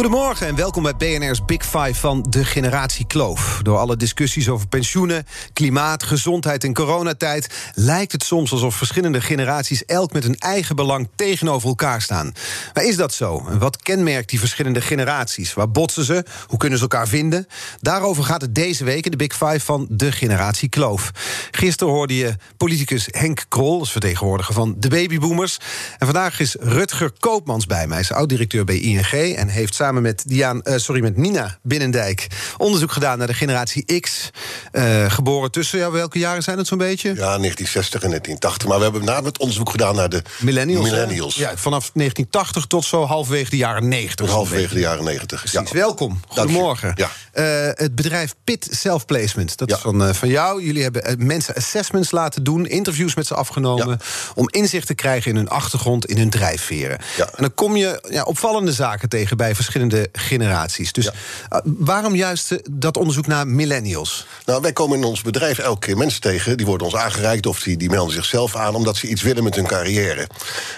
[0.00, 3.60] Goedemorgen en welkom bij BNR's Big Five van de generatie Kloof.
[3.62, 7.72] Door alle discussies over pensioenen, klimaat, gezondheid en coronatijd...
[7.74, 12.32] lijkt het soms alsof verschillende generaties elk met hun eigen belang tegenover elkaar staan.
[12.74, 13.48] Maar is dat zo?
[13.58, 15.54] Wat kenmerkt die verschillende generaties?
[15.54, 16.24] Waar botsen ze?
[16.46, 17.46] Hoe kunnen ze elkaar vinden?
[17.80, 21.10] Daarover gaat het deze week in de Big Five van de generatie Kloof.
[21.50, 25.58] Gisteren hoorde je politicus Henk Krol, als vertegenwoordiger van de babyboomers.
[25.98, 27.96] En vandaag is Rutger Koopmans bij mij.
[27.96, 32.26] Hij is oud-directeur bij ING en heeft samen met, Diaan, uh, sorry, met Nina Binnendijk
[32.56, 34.30] onderzoek gedaan naar de generatie X.
[34.72, 37.08] Uh, geboren tussen, ja, welke jaren zijn het zo'n beetje?
[37.08, 38.68] Ja, 1960 en 1980.
[38.68, 40.84] Maar we hebben met name het onderzoek gedaan naar de millennials.
[40.90, 41.34] millennials.
[41.34, 44.14] Ja, vanaf 1980 tot zo halverwege de jaren 90.
[44.26, 45.38] Tot halverwege de jaren 90.
[45.40, 45.70] Precies.
[45.70, 45.76] Ja.
[45.78, 46.20] Welkom.
[46.28, 46.92] Goedemorgen.
[46.96, 47.10] Ja.
[47.34, 49.56] Uh, het bedrijf Pit Self Placement.
[49.56, 49.76] Dat Ja.
[49.76, 50.64] is van, van jou.
[50.64, 53.98] Jullie hebben mensen assessments laten doen, interviews met ze afgenomen.
[54.34, 56.98] Om inzicht te krijgen in hun achtergrond, in hun drijfveren.
[57.18, 59.79] En dan kom je ja, opvallende zaken tegen bij verschillende
[60.12, 60.92] generaties.
[60.92, 61.12] Dus Ja.
[61.52, 64.26] uh, waarom juist uh, dat onderzoek naar millennials?
[64.46, 66.56] Nou, wij komen in ons bedrijf elke keer mensen tegen...
[66.56, 68.74] die worden ons aangereikt of die, die melden zichzelf aan...
[68.74, 70.26] omdat ze iets willen met hun carrière.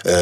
[0.01, 0.13] Eh,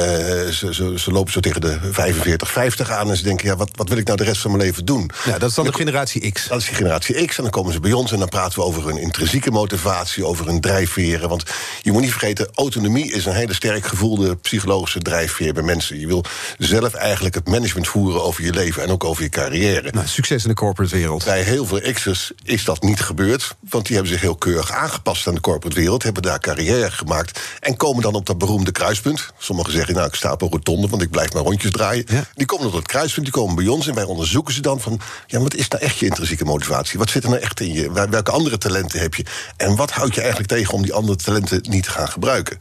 [0.52, 3.10] ze, ze, ze lopen zo tegen de 45, 50 aan...
[3.10, 5.10] en ze denken, ja, wat, wat wil ik nou de rest van mijn leven doen?
[5.26, 6.48] Ja, dat is dan de generatie X.
[6.48, 7.38] Dat is die generatie X.
[7.38, 10.46] En dan komen ze bij ons en dan praten we over hun intrinsieke motivatie, over
[10.46, 11.30] hun drijfveren.
[11.30, 11.44] Want
[11.82, 16.00] je moet niet vergeten, autonomie is een hele sterk gevoelde psychologische drijfveer bij mensen.
[16.00, 16.24] Je wil
[16.58, 19.92] zelf eigenlijk het management voeren over je leven en ook over je carrière.
[19.92, 21.24] Nou, succes in de corporate wereld.
[21.26, 23.56] Bij heel veel X'ers is dat niet gebeurd.
[23.70, 26.04] Want die hebben zich heel keurig aangepast aan de corporate wereld.
[26.04, 27.40] Hebben daar carrière gemaakt.
[27.60, 29.34] En komen dan op dat beroemde kruispunt.
[29.38, 32.06] Sommigen zeggen, nou, ik sta op een rotonde, want ik blijf maar rondjes draaien.
[32.08, 32.24] Ja.
[32.34, 33.88] Die komen op dat kruispunt, die komen bij ons.
[33.88, 37.00] En wij onderzoeken ze dan van, ja, wat is nou echt je intrinsieke motivatie?
[37.00, 37.92] Wat zit er nou echt in je?
[37.92, 39.26] Wel- Welke andere talenten heb je?
[39.58, 42.58] En wat houdt je eigenlijk tegen om die andere talenten niet te gaan gebruiken?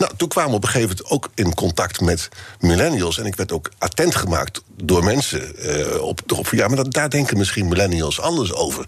[0.00, 2.28] Nou, toen kwamen we op een gegeven moment ook in contact met
[2.60, 3.18] millennials.
[3.18, 7.10] En ik werd ook attent gemaakt door mensen eh, op, erop ja, maar dat, daar
[7.10, 8.84] denken misschien millennials anders over.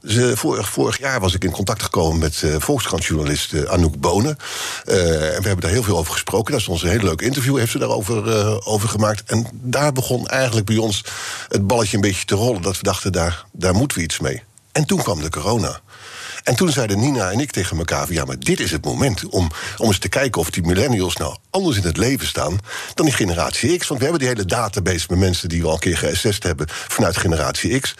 [0.00, 4.36] Dus, eh, vorig, vorig jaar was ik in contact gekomen met eh Volkskrantjournalist Anouk Bonen.
[4.84, 6.52] En we hebben daar heel veel over gesproken.
[6.52, 9.22] Dat is ons een heel leuk interview, heeft ze daarover over gemaakt.
[9.26, 11.04] En daar begon eigenlijk bij ons
[11.48, 12.62] het balletje een beetje te rollen...
[12.62, 14.42] dat we dachten, daar, daar moeten we iets mee.
[14.72, 15.80] En toen kwam de corona.
[16.42, 19.50] En toen zeiden Nina en ik tegen elkaar: ja, maar dit is het moment om,
[19.76, 22.58] om eens te kijken of die millennials nou anders in het leven staan
[22.94, 23.86] dan die generatie X.
[23.86, 26.66] Want we hebben die hele database met mensen die we al een keer geassessed hebben
[26.68, 27.94] vanuit generatie X.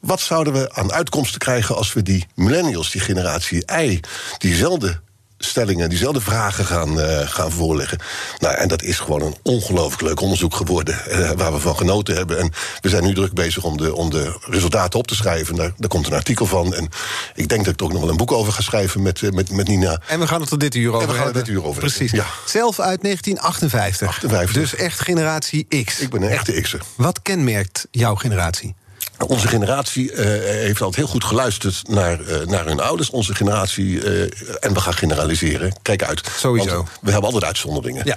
[0.00, 4.00] Wat zouden we aan uitkomsten krijgen als we die millennials, die generatie Y,
[4.38, 5.00] diezelfde
[5.44, 7.98] stellingen, diezelfde vragen gaan, eh, gaan voorleggen.
[8.38, 12.16] Nou, en dat is gewoon een ongelooflijk leuk onderzoek geworden, eh, waar we van genoten
[12.16, 12.38] hebben.
[12.38, 15.54] En we zijn nu druk bezig om de, om de resultaten op te schrijven.
[15.54, 16.74] Daar, daar komt een artikel van.
[16.74, 16.88] En
[17.34, 19.30] ik denk dat ik er ook nog wel een boek over ga schrijven met, eh,
[19.30, 20.00] met, met Nina.
[20.06, 21.44] En we gaan het er dit uur over we gaan het hebben.
[21.44, 22.10] dit uur over Precies.
[22.10, 22.26] ja.
[22.46, 24.08] Zelf uit 1958.
[24.08, 24.54] 58.
[24.54, 25.98] Dus echt generatie X.
[25.98, 26.80] Ik ben een echte X'er.
[26.94, 28.74] Wat kenmerkt jouw generatie?
[29.18, 33.10] Onze generatie eh, heeft altijd heel goed geluisterd naar, eh, naar hun ouders.
[33.10, 34.20] Onze generatie, eh,
[34.60, 36.20] en we gaan generaliseren, kijk uit.
[36.36, 36.76] Sowieso.
[36.76, 38.04] Want we hebben altijd uitzonderingen.
[38.04, 38.16] Ja.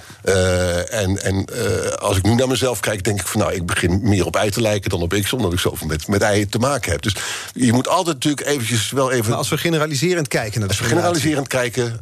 [0.84, 1.44] En en
[1.98, 4.50] als ik nu naar mezelf kijk, denk ik van nou, ik begin meer op ei
[4.50, 7.02] te lijken dan op X, omdat ik zoveel met, met eieren te maken heb.
[7.02, 7.14] Dus
[7.52, 9.28] je moet altijd natuurlijk eventjes wel even.
[9.28, 11.98] Maar als we generaliserend kijken naar de Als we generaliserend kijken,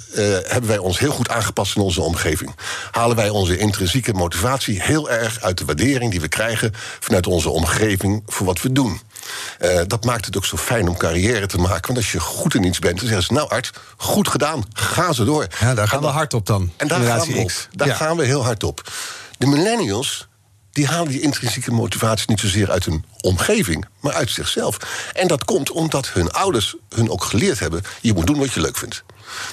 [0.46, 2.54] hebben wij ons heel goed aangepast in onze omgeving.
[2.90, 7.50] Halen wij onze intrinsieke motivatie heel erg uit de waardering die we krijgen vanuit onze
[7.50, 8.93] omgeving voor wat we doen.
[9.58, 11.86] Eh, dat maakt het ook zo fijn om carrière te maken.
[11.86, 15.12] Want als je goed in iets bent, dan zeggen ze: Nou, Art, goed gedaan, ga
[15.12, 15.46] ze door.
[15.60, 16.72] Ja, daar gaan En we hard op dan.
[16.76, 17.50] En daar gaan we op.
[17.72, 17.94] Daar Ja.
[17.94, 18.90] gaan we heel hard op.
[19.38, 20.28] De millennials.
[20.74, 24.76] Die halen die intrinsieke motivatie niet zozeer uit hun omgeving, maar uit zichzelf.
[25.12, 28.60] En dat komt omdat hun ouders hun ook geleerd hebben: je moet doen wat je
[28.60, 29.04] leuk vindt.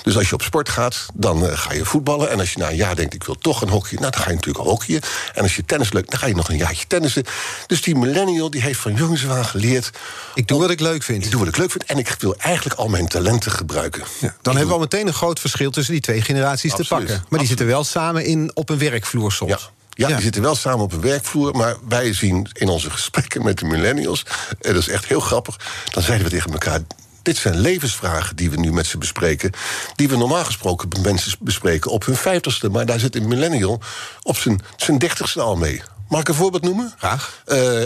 [0.03, 2.29] Dus als je op sport gaat, dan eh, ga je voetballen.
[2.29, 4.29] En als je na een jaar denkt, ik wil toch een hockey, nou, dan ga
[4.29, 5.01] je natuurlijk hockeyen.
[5.33, 7.23] En als je tennis leuk, dan ga je nog een jaartje tennissen.
[7.67, 9.89] Dus die millennial die heeft van jongens aan geleerd...
[10.35, 11.25] Ik doe wat ik leuk vind.
[11.25, 14.03] Ik doe wat ik leuk vind en ik wil eigenlijk al mijn talenten gebruiken.
[14.19, 17.23] Ja, dan hebben we al meteen een groot verschil tussen die twee generaties te pakken.
[17.29, 19.51] Maar die zitten wel samen in, op een werkvloer soms.
[19.51, 19.59] Ja.
[19.93, 21.55] Ja, die zitten wel samen op een werkvloer.
[21.55, 24.25] Maar wij zien in onze gesprekken met de millennials...
[24.61, 25.59] en dat is echt heel grappig...
[25.91, 26.79] dan zeiden we tegen elkaar...
[27.21, 29.51] Dit zijn levensvragen die we nu met ze bespreken.
[29.95, 32.69] Die we normaal gesproken met mensen bespreken op hun vijftigste.
[32.69, 33.81] Maar daar zit een millennial
[34.23, 35.81] op zijn, zijn dertigste al mee.
[36.07, 36.93] Mag ik een voorbeeld noemen?
[36.97, 37.43] Graag.
[37.47, 37.83] Uh,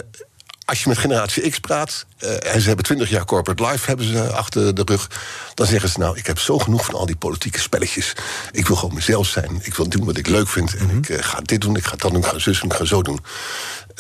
[0.66, 4.06] als je met generatie X praat, uh, en ze hebben 20 jaar corporate life hebben
[4.06, 5.10] ze achter de rug,
[5.54, 8.14] dan zeggen ze nou, ik heb zo genoeg van al die politieke spelletjes.
[8.52, 9.60] Ik wil gewoon mezelf zijn.
[9.62, 10.76] Ik wil doen wat ik leuk vind.
[10.76, 12.74] En ik uh, ga dit doen, ik ga dat doen, ik ga zus en ik
[12.74, 13.20] ga zo doen.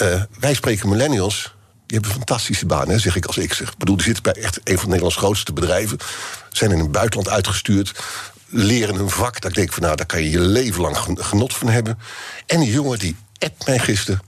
[0.01, 1.53] Uh, wij spreken millennials.
[1.85, 3.53] Die hebben een fantastische baan, hè, zeg ik als ik.
[3.53, 5.97] Ik bedoel, die zitten bij echt een van Nederlands grootste bedrijven.
[6.51, 7.91] Zijn in het buitenland uitgestuurd
[8.47, 9.41] leren een vak.
[9.41, 11.99] Dat ik denk van nou, daar kan je je leven lang genot van hebben.
[12.45, 14.21] En die jongen die appt mij gisteren.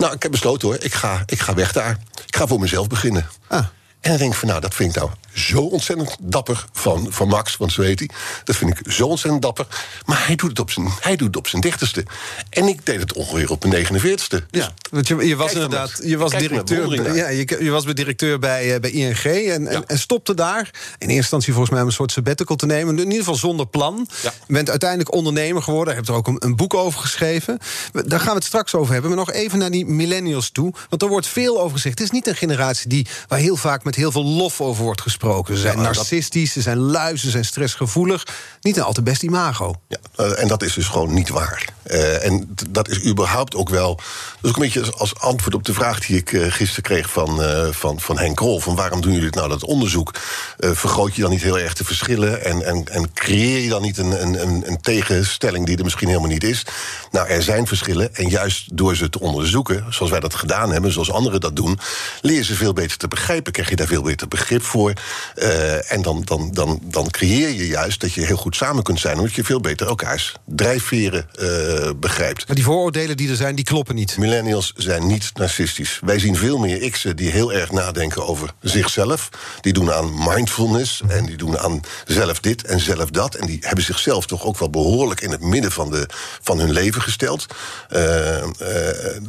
[0.00, 1.98] Nou, ik heb besloten hoor, ik ga, ik ga weg daar.
[2.26, 3.26] Ik ga voor mezelf beginnen.
[3.46, 3.64] Ah.
[4.00, 7.28] En dan denk ik van, nou, dat vind ik nou zo ontzettend dapper van, van
[7.28, 8.10] Max, want zo heet hij.
[8.44, 9.66] Dat vind ik zo ontzettend dapper.
[10.04, 12.04] Maar hij doet het op zijn, hij doet het op zijn dichtigste.
[12.50, 14.46] En ik deed het ongeveer op mijn 49ste.
[14.50, 18.74] ja, want je, je was inderdaad, je was directeur, ja, je, je was directeur bij,
[18.74, 20.70] uh, bij ING en, en, en, stopte daar.
[20.98, 22.98] In eerste instantie volgens mij om een soort sabbatical te nemen.
[22.98, 24.08] In ieder geval zonder plan.
[24.22, 24.32] Ja.
[24.46, 25.88] Je bent uiteindelijk ondernemer geworden.
[25.94, 27.58] Je hebt er ook een, een, boek over geschreven.
[27.92, 29.10] Daar gaan we het straks over hebben.
[29.10, 30.72] Maar nog even naar die millennials toe.
[30.88, 31.98] Want er wordt veel over gezegd.
[31.98, 35.00] Het is niet een generatie die, waar heel vaak met heel veel lof over wordt
[35.00, 35.54] gesproken.
[35.54, 38.26] Ze zijn ja, narcistisch, ze zijn lui, ze zijn stressgevoelig.
[38.60, 39.74] Niet een al te best imago.
[39.88, 41.64] Ja, uh, en dat is dus gewoon niet waar.
[41.86, 44.00] Uh, en dat is überhaupt ook wel.
[44.40, 47.40] Dus ook een beetje als antwoord op de vraag die ik uh, gisteren kreeg van,
[47.72, 50.14] van, van Henk Krol: van waarom doen jullie nou dat onderzoek?
[50.58, 52.44] vergroot je dan niet heel erg de verschillen?
[52.44, 56.28] En, en, en creëer je dan niet een, een, een tegenstelling die er misschien helemaal
[56.28, 56.66] niet is?
[57.10, 58.14] Nou, er zijn verschillen.
[58.14, 61.78] En juist door ze te onderzoeken, zoals wij dat gedaan hebben, zoals anderen dat doen,
[62.20, 63.52] leer je ze veel beter te begrijpen.
[63.52, 64.92] Krijg je daar veel beter begrip voor.
[65.36, 69.00] Uh, en dan, dan, dan, dan creëer je juist dat je heel goed samen kunt
[69.00, 72.46] zijn, omdat je veel beter elkaars drijfveren uh, begrijpt.
[72.46, 74.18] Maar die vooroordelen die er zijn, die kloppen niet.
[74.18, 75.98] Millennials zijn niet narcistisch.
[76.04, 79.28] Wij zien veel meer X'en die heel erg nadenken over zichzelf.
[79.60, 83.34] Die doen aan mindfulness en die doen aan zelf dit en zelf dat.
[83.34, 86.08] En die hebben zichzelf toch ook wel behoorlijk in het midden van, de,
[86.42, 87.46] van hun leven gesteld.
[87.90, 87.98] Uh,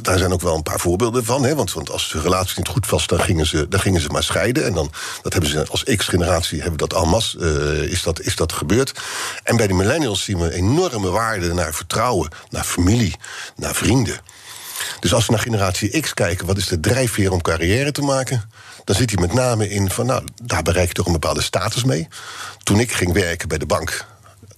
[0.02, 1.44] daar zijn ook wel een paar voorbeelden van.
[1.44, 1.54] Hè?
[1.54, 4.22] Want, want als de relatie niet goed was, dan gingen ze, dan gingen ze maar
[4.22, 4.41] scheiden.
[4.42, 4.92] En dan,
[5.22, 8.92] dat hebben ze als X-generatie hebben dat almas, uh, is, dat, is dat gebeurd.
[9.42, 13.16] En bij de millennials zien we enorme waarde naar vertrouwen, naar familie,
[13.56, 14.20] naar vrienden.
[15.00, 18.50] Dus als we naar generatie X kijken, wat is de drijfveer om carrière te maken?
[18.84, 21.84] Dan zit hij met name in van, nou, daar bereik je toch een bepaalde status
[21.84, 22.08] mee.
[22.62, 24.04] Toen ik ging werken bij de bank,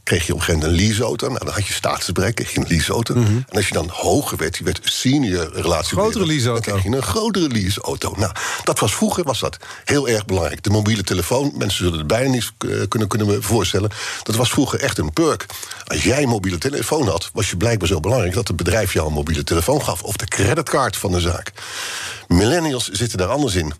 [0.05, 1.27] kreeg je op een gegeven moment een leaseauto.
[1.29, 3.15] Nou, dan had je staatsbereik, kreeg je een leaseauto.
[3.15, 3.45] Mm -hmm.
[3.49, 5.97] En als je dan hoger werd, je werd senior relatie.
[5.97, 6.71] Grotere leaseauto.
[6.71, 8.15] Dan kreeg je een grotere leaseauto.
[8.17, 8.33] Nou,
[8.65, 10.63] dat was vroeger was dat heel erg belangrijk.
[10.63, 12.53] De mobiele telefoon, mensen zullen het bijna niet
[12.89, 13.91] kunnen, kunnen me voorstellen.
[14.23, 15.47] Dat was vroeger echt een perk.
[15.85, 19.07] Als jij een mobiele telefoon had, was je blijkbaar zo belangrijk dat het bedrijf jou
[19.07, 20.03] een mobiele telefoon gaf.
[20.03, 21.53] Of de creditcard van de zaak.
[22.37, 23.73] Millennials zitten daar anders in.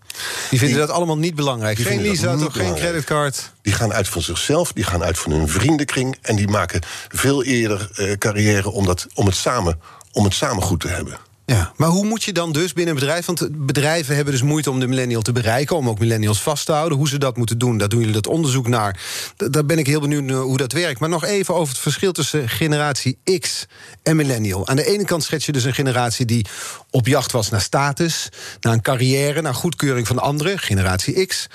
[0.49, 1.79] Die vinden die, dat allemaal niet belangrijk.
[1.79, 3.51] Geen leaseauto, geen creditcard.
[3.61, 6.17] Die gaan uit van zichzelf, die gaan uit van hun vriendenkring.
[6.21, 9.79] En die maken veel eerder uh, carrière om, dat, om, het samen,
[10.11, 11.17] om het samen goed te hebben.
[11.45, 13.25] Ja, maar hoe moet je dan dus binnen een bedrijf...
[13.25, 15.75] want bedrijven hebben dus moeite om de millennial te bereiken...
[15.75, 16.97] om ook millennials vast te houden.
[16.97, 18.99] Hoe ze dat moeten doen, daar doen jullie dat onderzoek naar.
[19.37, 20.99] Daar ben ik heel benieuwd naar hoe dat werkt.
[20.99, 23.65] Maar nog even over het verschil tussen generatie X
[24.03, 24.67] en millennial.
[24.67, 26.45] Aan de ene kant schets je dus een generatie die
[26.89, 28.29] op jacht was naar status...
[28.59, 31.47] naar een carrière, naar goedkeuring van anderen, generatie X.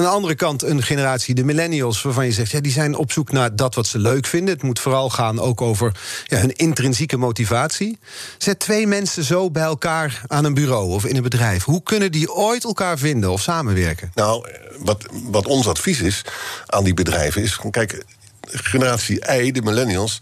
[0.00, 2.50] Aan de andere kant een generatie, de millennials, waarvan je zegt...
[2.50, 4.54] ja, die zijn op zoek naar dat wat ze leuk vinden.
[4.54, 5.92] Het moet vooral gaan ook over
[6.24, 7.98] ja, hun intrinsieke motivatie.
[8.38, 11.64] Zet twee mensen zo bij elkaar aan een bureau of in een bedrijf.
[11.64, 14.10] Hoe kunnen die ooit elkaar vinden of samenwerken?
[14.14, 14.48] Nou,
[14.78, 16.24] wat, wat ons advies is
[16.66, 17.58] aan die bedrijven is...
[17.70, 18.04] kijk,
[18.42, 20.18] generatie I, de millennials,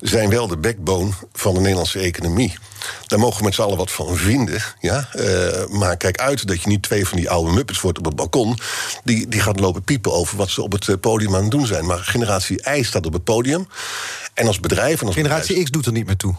[0.00, 2.54] zijn wel de backbone van de Nederlandse economie.
[3.06, 4.62] Daar mogen we met z'n allen wat van vinden.
[4.80, 5.08] Ja?
[5.14, 8.16] Uh, maar kijk uit dat je niet twee van die oude muppets wordt op het
[8.16, 8.58] balkon.
[9.04, 11.86] Die, die gaat lopen piepen over wat ze op het podium aan het doen zijn.
[11.86, 13.68] Maar generatie I staat op het podium.
[14.34, 15.00] En als bedrijf.
[15.00, 16.34] En als generatie bedrijf, X doet er niet meer toe.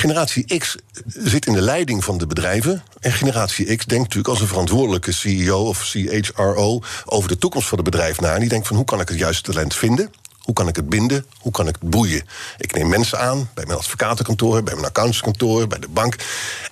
[0.00, 2.82] Generatie X zit in de leiding van de bedrijven.
[3.00, 7.78] En generatie X denkt natuurlijk als een verantwoordelijke CEO of CHRO over de toekomst van
[7.78, 8.34] het bedrijf na.
[8.34, 10.10] En die denkt van hoe kan ik het juiste talent vinden?
[10.50, 11.26] Hoe kan ik het binden?
[11.38, 12.22] Hoe kan ik het boeien?
[12.58, 16.16] Ik neem mensen aan bij mijn advocatenkantoor, bij mijn accountantskantoor, bij de bank.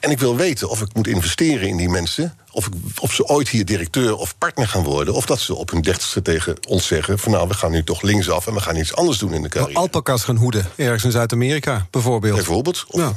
[0.01, 2.37] En ik wil weten of ik moet investeren in die mensen.
[2.51, 5.15] Of, ik, of ze ooit hier directeur of partner gaan worden.
[5.15, 8.03] Of dat ze op hun dertigste tegen ons zeggen: van nou, we gaan nu toch
[8.03, 9.79] linksaf en we gaan iets anders doen in de carrière.
[9.79, 12.35] Alpakas gaan hoeden, ergens in Zuid-Amerika bijvoorbeeld.
[12.35, 12.85] Bijvoorbeeld.
[12.89, 13.13] Of, ja.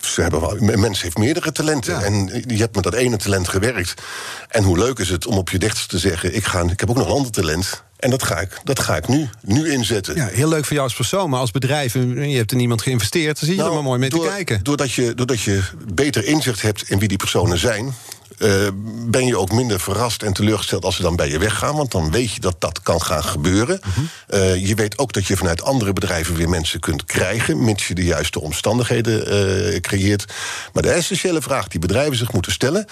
[0.00, 1.94] Ze hebben, een mens heeft meerdere talenten.
[1.94, 2.02] Ja.
[2.02, 4.02] En je hebt met dat ene talent gewerkt.
[4.48, 6.90] En hoe leuk is het om op je dertigste te zeggen: ik, ga, ik heb
[6.90, 7.82] ook nog een ander talent.
[8.04, 10.14] En dat ga ik, dat ga ik nu, nu inzetten.
[10.14, 11.94] Ja, heel leuk voor jou als persoon, maar als bedrijf...
[11.94, 14.24] en je hebt er niemand geïnvesteerd, dan zie je nou, er maar mooi mee door,
[14.24, 14.60] te kijken.
[14.62, 15.62] Doordat je, doordat je
[15.94, 17.94] beter inzicht hebt in wie die personen zijn...
[18.38, 18.68] eh,
[19.06, 21.76] ben je ook minder verrast en teleurgesteld als ze dan bij je weggaan.
[21.76, 23.80] Want dan weet je dat dat kan gaan gebeuren.
[24.26, 27.64] Eh, je weet ook dat je vanuit andere bedrijven weer mensen kunt krijgen.
[27.64, 30.32] mits je de juiste omstandigheden eh, creëert.
[30.72, 32.86] Maar de essentiële vraag die bedrijven zich moeten stellen.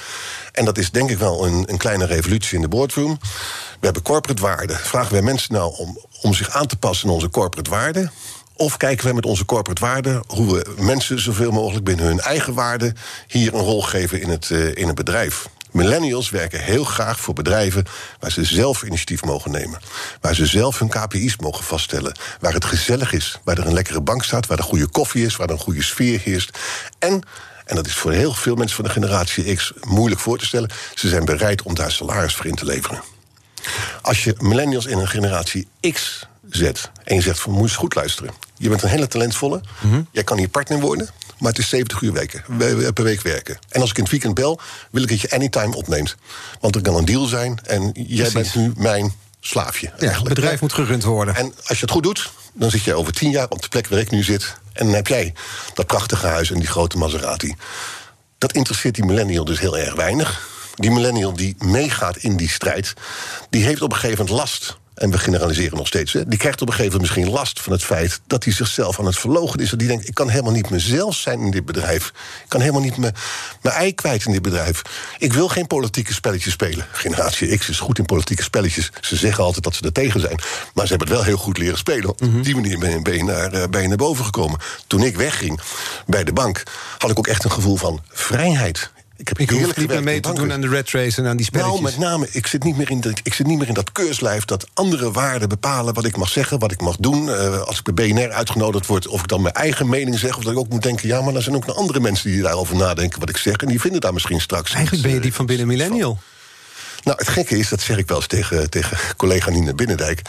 [0.52, 3.18] en dat is denk ik wel een, een kleine revolutie in de boardroom.
[3.80, 4.76] We hebben corporate waarden.
[4.76, 8.12] Vragen wij mensen nou om, om zich aan te passen aan onze corporate waarden?
[8.56, 12.54] Of kijken we met onze corporate waarden hoe we mensen zoveel mogelijk binnen hun eigen
[12.54, 15.48] waarden hier een rol geven in het, uh, in het bedrijf?
[15.70, 17.84] Millennials werken heel graag voor bedrijven
[18.18, 19.80] waar ze zelf initiatief mogen nemen.
[20.20, 22.18] Waar ze zelf hun KPI's mogen vaststellen.
[22.40, 25.36] Waar het gezellig is, waar er een lekkere bank staat, waar er goede koffie is,
[25.36, 26.58] waar er een goede sfeer heerst.
[26.98, 27.22] En
[27.64, 30.70] en dat is voor heel veel mensen van de generatie X moeilijk voor te stellen.
[30.94, 33.02] Ze zijn bereid om daar salaris voor in te leveren.
[34.02, 37.94] Als je millennials in een generatie X zet en je zegt van moet je goed
[37.94, 38.34] luisteren.
[38.56, 39.60] Je bent een hele talentvolle.
[40.10, 41.08] Jij kan hier partner worden.
[41.38, 42.44] Maar het is 70 uur weken,
[42.94, 43.58] per week werken.
[43.68, 46.16] En als ik in het weekend bel, wil ik dat je anytime opneemt.
[46.60, 49.92] Want er kan een deal zijn en jij bent nu mijn slaafje.
[49.98, 51.34] Ja, het bedrijf moet gerund worden.
[51.34, 53.88] En als je het goed doet, dan zit je over tien jaar op de plek
[53.88, 54.54] waar ik nu zit.
[54.72, 55.34] En dan heb jij
[55.74, 57.54] dat prachtige huis en die grote Maserati.
[58.38, 60.48] Dat interesseert die millennial dus heel erg weinig.
[60.74, 62.94] Die millennial die meegaat in die strijd,
[63.50, 66.62] die heeft op een gegeven moment last en we generaliseren nog steeds, hè, die krijgt
[66.62, 69.60] op een gegeven moment misschien last van het feit dat hij zichzelf aan het verlogen
[69.60, 69.70] is.
[69.70, 72.06] Dat die denkt: ik kan helemaal niet mezelf zijn in dit bedrijf.
[72.42, 73.14] Ik kan helemaal niet mijn
[73.62, 74.82] ei kwijt in dit bedrijf.
[75.18, 76.86] Ik wil geen politieke spelletjes spelen.
[76.92, 78.90] Generatie X is goed in politieke spelletjes.
[79.00, 80.38] Ze zeggen altijd dat ze er tegen zijn.
[80.74, 82.08] Maar ze hebben het wel heel goed leren spelen.
[82.08, 84.60] Op die manier ben je, naar, eh, ben je naar boven gekomen.
[84.86, 85.60] Toen ik wegging
[86.06, 86.62] bij de bank,
[86.98, 88.91] had ik ook echt een gevoel van vrijheid.
[89.22, 91.36] Ik heb ik heerlijk niet meer mee te doen aan de red race en aan
[91.36, 91.80] die spelletjes.
[91.80, 93.92] Nou, met name, ik zit niet meer in, de, ik zit niet meer in dat
[93.92, 94.44] keurslijf...
[94.44, 97.26] dat andere waarden bepalen wat ik mag zeggen, wat ik mag doen.
[97.26, 100.36] Uh, als ik bij BNR uitgenodigd word, of ik dan mijn eigen mening zeg...
[100.36, 102.30] of dat ik ook moet denken, ja, maar er zijn ook nog andere mensen...
[102.30, 104.72] die daarover nadenken wat ik zeg, en die vinden daar misschien straks...
[104.72, 106.18] Eigenlijk ben je die eh, van binnen millennial.
[107.02, 110.22] Nou, het gekke is, dat zeg ik wel eens tegen, tegen collega Nina Binnendijk...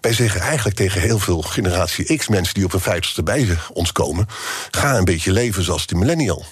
[0.00, 4.28] Wij zeggen eigenlijk tegen heel veel generatie X-mensen die op een vijftigste bij ons komen:
[4.70, 6.44] ga een beetje leven zoals die millennial.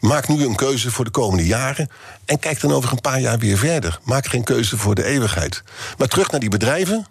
[0.00, 1.90] Maak nu een keuze voor de komende jaren
[2.24, 3.98] en kijk dan over een paar jaar weer verder.
[4.02, 5.62] Maak geen keuze voor de eeuwigheid.
[5.98, 7.06] Maar terug naar die bedrijven.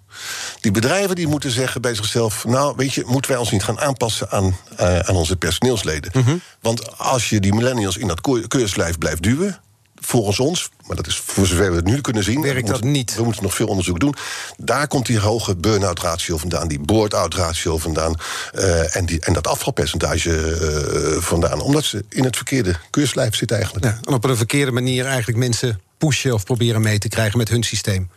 [0.60, 3.79] Die bedrijven die moeten zeggen bij zichzelf: Nou, weet je, moeten wij ons niet gaan
[3.79, 6.12] aanpassen aan, uh, aan onze personeelsleden?
[6.13, 6.36] Mhm.
[6.62, 9.60] Want als je die millennials in dat keurslijf blijft duwen,
[10.00, 12.41] volgens ons, maar dat is voor zover we het nu kunnen zien.
[12.41, 13.15] Werkt dat niet?
[13.15, 14.15] We moeten nog veel onderzoek doen.
[14.58, 18.15] Daar komt die hoge burn-out ratio vandaan, die board-out ratio vandaan.
[18.56, 21.62] Uh, en, die, en dat afvalpercentage uh, vandaan.
[21.62, 23.86] Omdat ze in het verkeerde keurslijf zitten eigenlijk.
[23.86, 27.50] Ja, en op een verkeerde manier eigenlijk mensen pushen of proberen mee te krijgen met
[27.50, 28.10] hun systeem.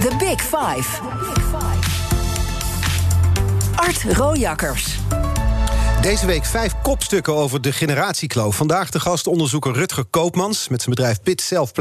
[0.00, 1.00] The Big Five.
[3.76, 4.98] Art Rojakkers.
[6.02, 8.56] Deze week vijf kopstukken over de generatiekloof.
[8.56, 10.68] Vandaag de gast onderzoeker Rutger Koopmans.
[10.68, 11.72] Met zijn bedrijf Pit Self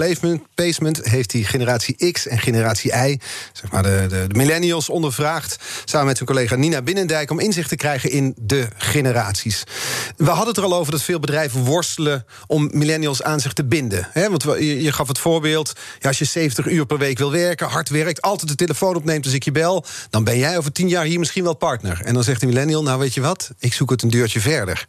[0.56, 3.20] Placement heeft hij generatie X en generatie Y,
[3.54, 5.64] zeg maar de, de, de millennials, ondervraagd.
[5.86, 9.64] Samen met zijn collega Nina Binnendijk om inzicht te krijgen in de generaties.
[10.16, 13.66] We hadden het er al over dat veel bedrijven worstelen om millennials aan zich te
[13.66, 14.08] binden.
[14.14, 17.90] Want je, gaf het voorbeeld: ja, als je 70 uur per week wil werken, hard
[17.90, 21.06] werkt, altijd de telefoon opneemt als ik je bel, dan ben jij over tien jaar
[21.06, 22.02] hier misschien wel partner.
[22.04, 24.86] En dan zegt de millennial: Nou, weet je wat, ik zoek het een deurtje verder.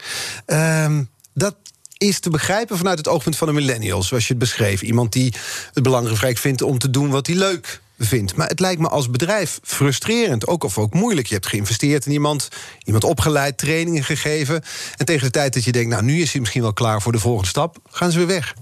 [0.46, 1.56] Um, dat
[1.98, 4.82] is te begrijpen vanuit het oogpunt van de millennial, zoals je het beschreef.
[4.82, 5.34] Iemand die
[5.72, 8.36] het belangrijk vindt om te doen wat hij leuk vindt.
[8.36, 11.26] Maar het lijkt me als bedrijf frustrerend, ook of ook moeilijk.
[11.26, 12.48] Je hebt geïnvesteerd in iemand,
[12.84, 14.62] iemand opgeleid, trainingen gegeven.
[14.96, 17.12] En tegen de tijd dat je denkt, nou, nu is hij misschien wel klaar voor
[17.12, 18.54] de volgende stap, gaan ze weer weg.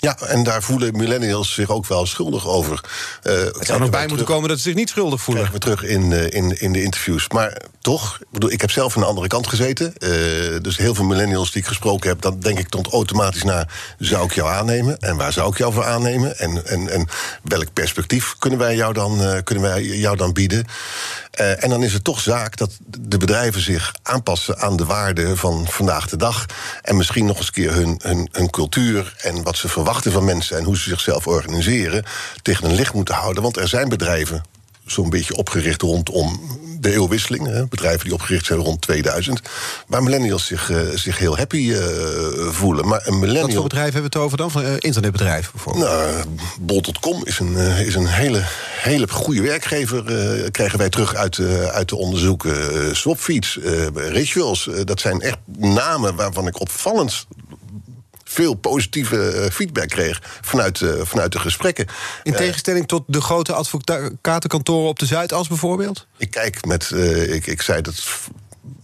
[0.00, 2.80] Ja, en daar voelen millennials zich ook wel schuldig over.
[3.22, 5.52] Uh, het zou nog bij moeten komen dat ze zich niet schuldig voelen.
[5.52, 7.28] We terug in, uh, in, in de interviews.
[7.28, 7.62] Maar
[7.94, 9.94] ik, ik heb zelf aan de andere kant gezeten.
[9.98, 12.20] Uh, dus heel veel millennials die ik gesproken heb...
[12.20, 13.94] dan denk ik dan automatisch naar...
[13.98, 14.98] zou ik jou aannemen?
[14.98, 16.38] En waar zou ik jou voor aannemen?
[16.38, 17.08] En, en, en
[17.42, 20.66] welk perspectief kunnen wij jou dan, kunnen wij jou dan bieden?
[21.40, 25.36] Uh, en dan is het toch zaak dat de bedrijven zich aanpassen aan de waarden
[25.36, 26.46] van vandaag de dag.
[26.82, 30.58] En misschien nog eens een keer hun, hun cultuur en wat ze verwachten van mensen
[30.58, 32.04] en hoe ze zichzelf organiseren
[32.42, 33.42] tegen een licht moeten houden.
[33.42, 34.42] Want er zijn bedrijven
[34.90, 36.40] zo'n beetje opgericht rondom
[36.80, 37.46] de eeuwwisseling.
[37.46, 39.40] Hè, bedrijven die opgericht zijn rond 2000.
[39.86, 41.78] Waar millennials zich, uh, zich heel happy uh,
[42.50, 42.88] voelen.
[42.88, 43.46] Maar een millennial...
[43.46, 44.50] Wat voor bedrijven hebben we het over dan?
[44.50, 45.84] Van uh, internetbedrijven bijvoorbeeld?
[45.84, 46.24] Nou,
[46.60, 48.42] Bol.com is een, is een hele,
[48.80, 50.02] hele goede werkgever.
[50.50, 51.38] krijgen wij terug uit,
[51.70, 52.96] uit de onderzoeken.
[52.96, 53.58] Swapfeeds,
[53.94, 54.68] Rituals.
[54.84, 57.26] dat zijn echt namen waarvan ik opvallend
[58.38, 61.86] veel positieve feedback kreeg vanuit, uh, vanuit de gesprekken.
[62.22, 66.06] In tegenstelling tot de grote advocatenkantoren op de Zuidas bijvoorbeeld?
[66.16, 66.90] Ik kijk met,
[67.28, 68.04] ik, ik zei dat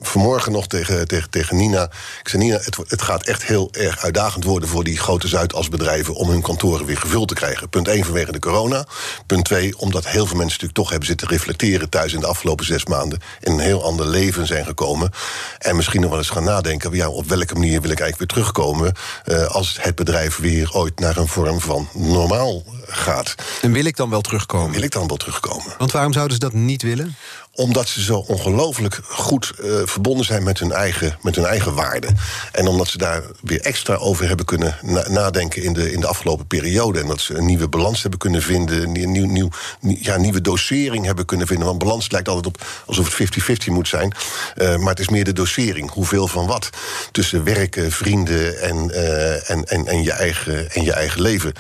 [0.07, 1.83] vanmorgen nog tegen, tegen, tegen Nina.
[2.21, 6.15] Ik zei, Nina, het, het gaat echt heel erg uitdagend worden voor die grote Zuidasbedrijven
[6.15, 7.69] om hun kantoren weer gevuld te krijgen.
[7.69, 8.87] Punt 1 vanwege de corona.
[9.27, 12.65] Punt 2, omdat heel veel mensen natuurlijk toch hebben zitten reflecteren thuis in de afgelopen
[12.65, 13.21] zes maanden.
[13.41, 15.11] In een heel ander leven zijn gekomen.
[15.59, 18.43] En misschien nog wel eens gaan nadenken: ja, op welke manier wil ik eigenlijk weer
[18.43, 18.93] terugkomen.
[19.27, 23.35] Uh, als het bedrijf weer ooit naar een vorm van normaal gaat.
[23.63, 24.73] En wil ik dan wel terugkomen?
[24.73, 25.75] Wil ik dan wel terugkomen?
[25.79, 27.17] Want waarom zouden ze dat niet willen?
[27.53, 32.17] Omdat ze zo ongelooflijk goed uh, verbonden zijn met hun, eigen, met hun eigen waarden.
[32.53, 36.07] En omdat ze daar weer extra over hebben kunnen na nadenken in de, in de
[36.07, 37.01] afgelopen periode.
[37.01, 38.83] En dat ze een nieuwe balans hebben kunnen vinden.
[38.83, 39.49] Een nieuw, nieuw,
[39.81, 41.67] ja, nieuwe dosering hebben kunnen vinden.
[41.67, 44.13] Want balans lijkt altijd op alsof het 50-50 moet zijn.
[44.57, 45.91] Uh, maar het is meer de dosering.
[45.91, 46.71] Hoeveel van wat.
[47.13, 51.53] Tussen werken, vrienden en, uh, en, en, en, je, eigen, en je eigen leven.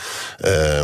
[0.44, 0.80] Uh,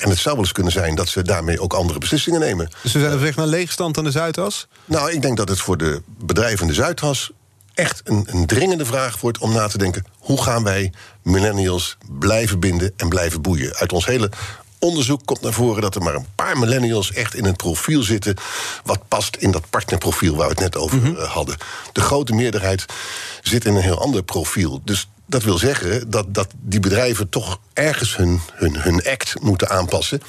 [0.00, 2.70] en het zou wel eens kunnen zijn dat ze daarmee ook andere beslissingen nemen.
[2.82, 4.66] Dus we zijn op weg naar leegstand aan de Zuidas?
[4.84, 7.30] Nou, ik denk dat het voor de bedrijven in de Zuidas
[7.74, 10.92] echt een, een, dringende vraag wordt om na te denken: hoe gaan wij
[11.22, 13.74] millennials blijven binden en blijven boeien?
[13.74, 14.30] Uit ons hele
[14.78, 18.34] onderzoek komt naar voren dat er maar een paar millennials echt in het profiel zitten.
[18.84, 21.16] wat past in dat partnerprofiel waar we het net over mm -hmm.
[21.16, 21.56] hadden.
[21.92, 22.84] De grote meerderheid
[23.42, 24.80] zit in een heel ander profiel.
[24.84, 29.68] Dus dat wil zeggen dat, dat die bedrijven toch ergens hun, hun, hun act moeten
[29.68, 30.20] aanpassen.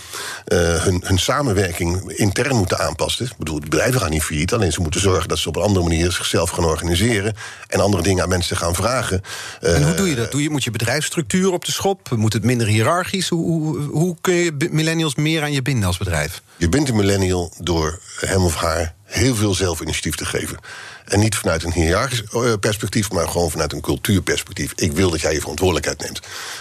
[0.48, 3.26] Uh, hun, hun samenwerking intern moeten aanpassen.
[3.26, 4.54] Ik bedoel, de bedrijven gaan niet failliet.
[4.54, 7.36] Alleen ze moeten zorgen dat ze op een andere manier zichzelf gaan organiseren.
[7.68, 9.22] En andere dingen aan mensen gaan vragen.
[9.62, 10.32] Uh, en hoe doe je dat?
[10.32, 12.10] Doe je, moet je bedrijfsstructuur op de schop?
[12.16, 13.30] Moet het minder hiërarchisch?
[13.30, 16.42] Hoe, hoe, hoe kun je millennials meer aan je binden als bedrijf?
[16.58, 20.58] Je bent een millennial door hem of haar heel veel zelfinitiatief te geven.
[21.06, 22.24] En niet vanuit een hiërarchisch
[22.60, 24.74] perspectief, maar gewoon vanuit een cultuurperspectief.
[24.76, 26.20] Ik wil dat jij je verantwoordelijkheid neemt.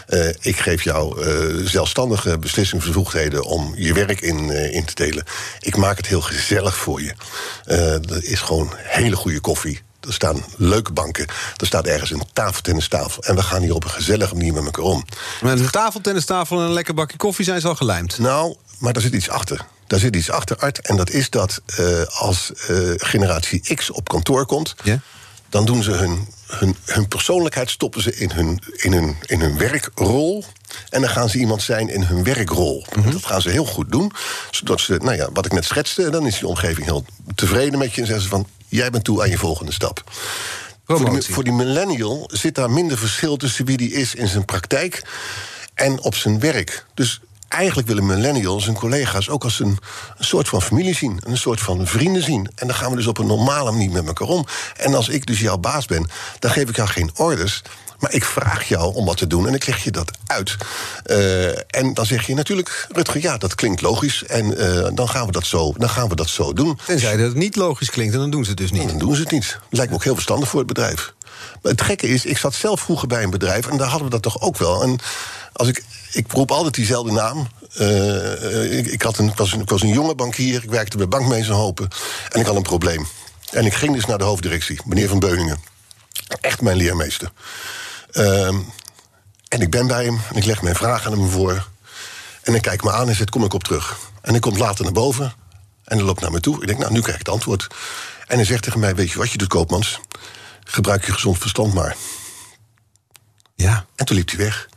[0.09, 5.25] Uh, ik geef jou uh, zelfstandige beslissingsbevoegdheden om je werk in, uh, in te delen.
[5.61, 7.15] Ik maak het heel gezellig voor je.
[7.65, 9.81] er is gewoon hele goede koffie.
[10.01, 11.27] Er staan leuke banken.
[11.57, 13.23] Er staat ergens een tafeltennistafel.
[13.23, 15.05] En we gaan hier op een gezellige manier met elkaar om.
[15.41, 18.19] Met een tafeltennistafel en een lekker bakje koffie zijn ze al gelijmd.
[18.19, 19.67] Nou, maar daar zit iets achter.
[19.91, 20.81] Daar zit iets achter, Art.
[20.81, 24.75] En dat is dat uh, als uh, generatie X op kantoor komt...
[24.83, 24.99] Yeah.
[25.49, 29.59] dan doen ze hun, hun, hun persoonlijkheid stoppen ze in hun, in, hun, in hun
[29.59, 30.45] werkrol...
[30.91, 32.87] En dan gaan ze iemand zijn in hun werkrol.
[32.95, 33.13] Mm -hmm.
[33.13, 34.13] Dat gaan ze heel goed doen.
[34.51, 37.95] Zodat ze, nou ja, wat ik net schetste, dan is die omgeving heel tevreden met
[37.95, 38.01] je.
[38.01, 40.05] En zeggen ze van, jij bent toe aan je volgende stap.
[40.87, 44.45] Voor die, voor die, millennial zit daar minder verschil tussen wie die is in zijn
[44.45, 45.03] praktijk
[45.75, 46.87] en op zijn werk.
[46.95, 49.79] Dus eigenlijk willen millennials en collega's ook als een,
[50.19, 51.21] een, soort van familie zien.
[51.25, 52.51] Een soort van vrienden zien.
[52.55, 54.47] En dan gaan we dus op een normale manier met elkaar om.
[54.77, 57.63] En als ik dus jouw baas ben, dan geef ik jou geen orders.
[58.01, 60.57] Maar ik vraag jou om wat te doen en ik leg je dat uit.
[61.07, 64.25] Uh, en dan zeg je natuurlijk, Rutger, ja, dat klinkt logisch.
[64.25, 66.79] En uh, dan, gaan we dat zo, dan gaan we dat zo doen.
[66.87, 68.89] Tenzij dat het niet logisch klinkt, en dan doen ze het dus niet.
[68.89, 69.59] Dan doen ze het niet.
[69.71, 71.13] Lijkt me ook heel verstandig voor het bedrijf.
[71.63, 73.67] Maar het gekke is, ik zat zelf vroeger bij een bedrijf...
[73.67, 74.83] en daar hadden we dat toch ook wel.
[74.83, 74.99] En
[75.53, 77.49] als ik, ik roep altijd diezelfde naam.
[77.79, 80.97] Uh, ik, ik, had een, ik, was een, ik was een jonge bankier, ik werkte
[80.97, 81.89] bij Bankmeester Hopen...
[82.29, 83.07] en ik had een probleem.
[83.51, 85.59] En ik ging dus naar de hoofddirectie, meneer Van Beuningen.
[86.41, 87.33] Echt mijn leermeester.
[88.13, 88.47] Uh,
[89.49, 91.69] en ik ben bij hem en ik leg mijn vraag aan hem voor.
[92.43, 93.99] En hij kijkt me aan en zegt, kom ik op terug.
[94.21, 95.35] En hij komt later naar boven
[95.85, 96.61] en hij loopt naar me toe.
[96.61, 97.67] Ik denk, nou, nu krijg ik het antwoord.
[98.27, 100.01] En hij zegt tegen mij, weet je wat je doet, koopmans?
[100.65, 101.97] Gebruik je gezond verstand maar.
[103.55, 103.87] Ja.
[103.97, 104.69] En toen liep hij weg.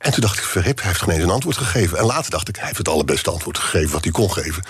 [0.00, 1.98] En toen dacht ik, verhip, hij heeft geen eens een antwoord gegeven.
[1.98, 4.62] En later dacht ik, hij heeft het allerbeste antwoord gegeven wat hij kon geven.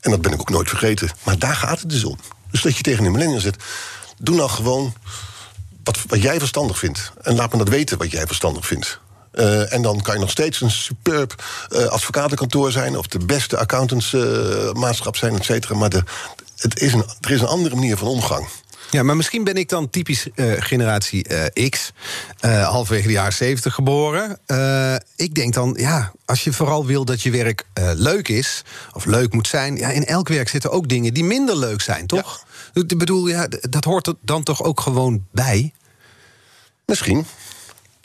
[0.00, 1.10] En dat ben ik ook nooit vergeten.
[1.22, 2.18] Maar daar gaat het dus om.
[2.50, 3.62] Dus dat je tegen een millennial zegt,
[4.18, 4.94] doe nou gewoon
[5.84, 7.12] wat, wat jij verstandig vindt.
[7.22, 8.98] En laat me dat weten wat jij verstandig vindt.
[9.32, 12.98] Uh, en dan kan je nog steeds een superb uh, advocatenkantoor zijn...
[12.98, 15.74] of de beste accountantsmaatschap uh, zijn, et cetera.
[15.74, 16.02] Maar de,
[16.56, 18.48] het is een, er is een andere manier van omgang.
[18.94, 21.92] Ja, maar misschien ben ik dan typisch uh, generatie uh, X,
[22.44, 24.38] uh, halverwege de jaren 70 geboren.
[25.16, 29.32] ik denk dan, ja, als je vooral wil dat je werk leuk is, of leuk
[29.32, 32.44] moet zijn, ja, in elk werk zitten ook dingen die minder leuk zijn, toch?
[32.72, 32.82] Ja.
[32.82, 35.72] Ik bedoel, ja, dat hoort er dan toch ook gewoon bij?
[36.86, 37.26] Misschien.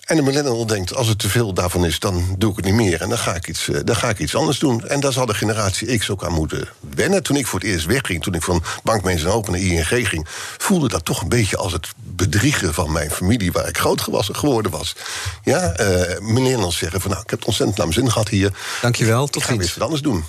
[0.09, 2.73] En de millennial denkt, als het te veel daarvan is, dan doe ik het niet
[2.73, 3.01] meer.
[3.01, 4.87] En dan ga ik iets, dan ga ik iets anders doen.
[4.87, 7.23] En daar zal de generatie X ook aan moeten wennen.
[7.23, 10.27] Toen ik voor het eerst wegging, toen ik van Bankmensen Open naar ING ging...
[10.57, 13.51] voelde dat toch een beetje als het bedriegen van mijn familie...
[13.51, 14.95] waar ik groot geworden was.
[15.43, 18.53] Ja, uh, millennials zeggen van, nou, ik heb het ontzettend naar mijn zin gehad hier.
[18.81, 19.45] Dankjewel, tot ziens.
[19.45, 20.23] Ik ga weer wat anders doen.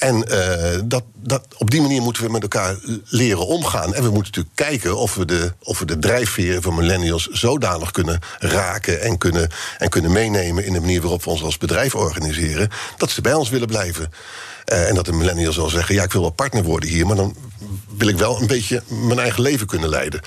[0.00, 3.94] En uh, dat, dat, op die manier moeten we met elkaar leren omgaan.
[3.94, 7.90] En we moeten natuurlijk kijken of we de, of we de drijfveren van millennials zodanig
[7.90, 11.94] kunnen raken en kunnen, en kunnen meenemen in de manier waarop we ons als bedrijf
[11.94, 14.12] organiseren, dat ze bij ons willen blijven.
[14.72, 17.16] Uh, en dat de millennial zal zeggen: Ja, ik wil wel partner worden hier, maar
[17.16, 17.36] dan
[17.96, 20.20] wil ik wel een beetje mijn eigen leven kunnen leiden.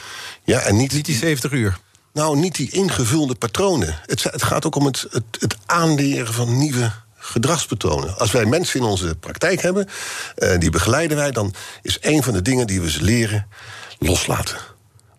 [0.44, 1.78] Ja, en niet, Niet die 70 uur.
[2.14, 4.00] nou, niet die ingevulde patronen.
[4.06, 6.92] Het, het gaat ook om het, het, het aanleren van nieuwe
[7.24, 8.18] gedragspatronen.
[8.18, 9.88] Als wij mensen in onze praktijk hebben,
[10.36, 13.48] eh, die begeleiden wij, dan is een van de dingen die we ze leren
[14.00, 14.58] loslaten.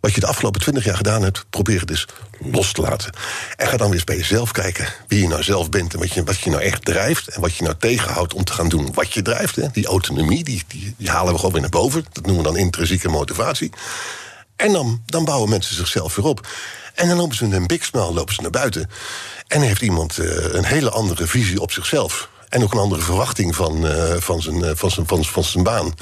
[0.00, 2.06] Wat je de afgelopen twintig jaar gedaan hebt, probeer het dus
[2.40, 3.12] los te laten.
[3.56, 6.12] En ga dan weer eens bij jezelf kijken wie je nou zelf bent en wat
[6.12, 7.28] je, wat je nou echt drijft.
[7.28, 9.56] En wat je nou tegenhoudt om te gaan doen wat je drijft.
[9.56, 9.66] Hè.
[9.72, 12.04] Die autonomie, die, die, die halen we gewoon weer naar boven.
[12.12, 13.72] Dat noemen we dan intrinsieke motivatie.
[14.56, 16.46] En dan, dan bouwen mensen zichzelf weer op.
[16.94, 18.90] En dan lopen ze met een big smile lopen ze naar buiten.
[19.46, 22.28] En heeft iemand eh, een hele andere visie op zichzelf.
[22.48, 25.64] En ook een andere verwachting van, eh, van, zijn, eh, van, zijn, van, van zijn
[25.64, 25.94] baan.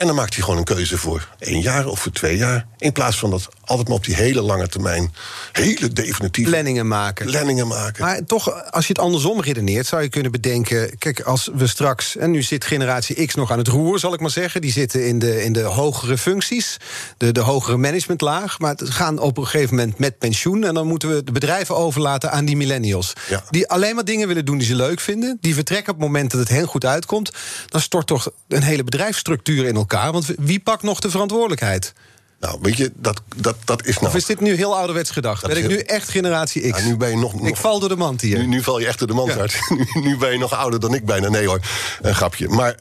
[0.00, 2.66] En dan maakt hij gewoon een keuze voor één jaar of voor twee jaar.
[2.78, 5.12] In plaats van dat altijd maar op die hele lange termijn...
[5.52, 7.26] hele definitieve Planningen maken.
[7.26, 8.04] planningen maken.
[8.04, 10.98] Maar toch, als je het andersom redeneert, zou je kunnen bedenken...
[10.98, 12.16] kijk, als we straks...
[12.16, 14.60] en nu zit generatie X nog aan het roer, zal ik maar zeggen...
[14.60, 16.76] die zitten in de, in de hogere functies,
[17.16, 18.58] de, de hogere managementlaag...
[18.58, 20.64] maar het gaan op een gegeven moment met pensioen...
[20.64, 23.12] en dan moeten we de bedrijven overlaten aan die millennials...
[23.28, 23.44] Ja.
[23.50, 25.38] die alleen maar dingen willen doen die ze leuk vinden...
[25.40, 27.32] die vertrekken op het moment dat het hen goed uitkomt...
[27.68, 29.88] dan stort toch een hele bedrijfsstructuur in elkaar...
[29.90, 31.92] want wie pakt nog de verantwoordelijkheid?
[32.40, 34.06] Nou, weet je, dat, dat, dat is nou...
[34.06, 35.40] Of is dit nu heel ouderwets gedacht?
[35.40, 36.78] Dat Ben ik heel- nu echt generatie X?
[36.80, 38.38] Ja, nu ben je nog, nog- Ik val door de mand hier.
[38.38, 39.36] Nu, nu val je echt door de mand Ja.
[39.38, 39.56] uit.
[39.94, 41.28] Nu, nu ben je nog ouder dan ik bijna.
[41.28, 41.60] Nee hoor,
[42.02, 42.48] een grapje.
[42.48, 42.74] Maar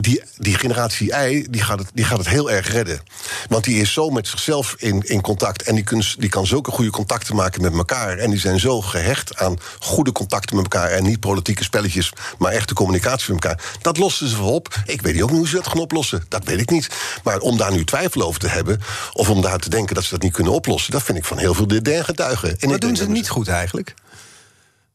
[0.00, 3.00] die, die generatie I, die gaat, het, die gaat het heel erg redden.
[3.48, 5.62] Want die is zo met zichzelf in, in contact.
[5.62, 8.18] En die, kun, die kan zulke goede contacten maken met elkaar.
[8.18, 10.90] En die zijn zo gehecht aan goede contacten met elkaar.
[10.90, 13.64] En niet politieke spelletjes, maar echte communicatie met elkaar.
[13.80, 14.82] Dat lossen ze wel op.
[14.86, 16.24] Ik weet niet ook niet hoe ze dat gaan oplossen.
[16.28, 16.88] Dat weet ik niet.
[17.22, 18.80] Maar om daar nu twijfel over te hebben...
[19.12, 20.92] of om daar te denken dat ze dat niet kunnen oplossen...
[20.92, 22.60] dat vind ik van heel veel der getuigen.
[22.60, 23.94] En Wat doen ze niet goed eigenlijk?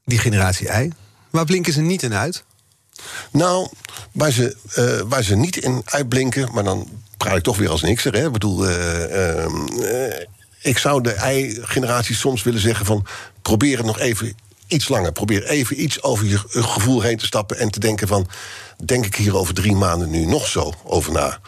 [0.06, 0.92] Die generatie I.
[1.30, 2.44] Waar blinken ze niet in uit?
[3.32, 3.68] Nou,
[4.12, 4.56] waar ze,
[5.10, 6.88] eh, ze niet in uitblinken, maar dan
[7.18, 7.82] praat ik toch weer als.
[7.82, 7.88] Hè?
[7.88, 10.26] Ik eh, ehm, eh,
[10.62, 13.06] ik zou de ei-generatie soms willen zeggen van...
[13.42, 14.36] probeer het nog even
[14.68, 15.12] iets langer.
[15.12, 18.28] Probeer even iets over je gevoel heen te stappen en te denken van...
[18.86, 21.40] denk ik hier over drie maanden nu nog zo over na?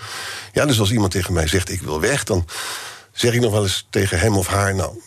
[0.54, 2.24] Ja, dus als iemand tegen mij zegt ik wil weg...
[2.24, 2.46] dan
[3.12, 4.76] zeg ik nog wel eens tegen hem of haar...
[4.76, 5.02] nou,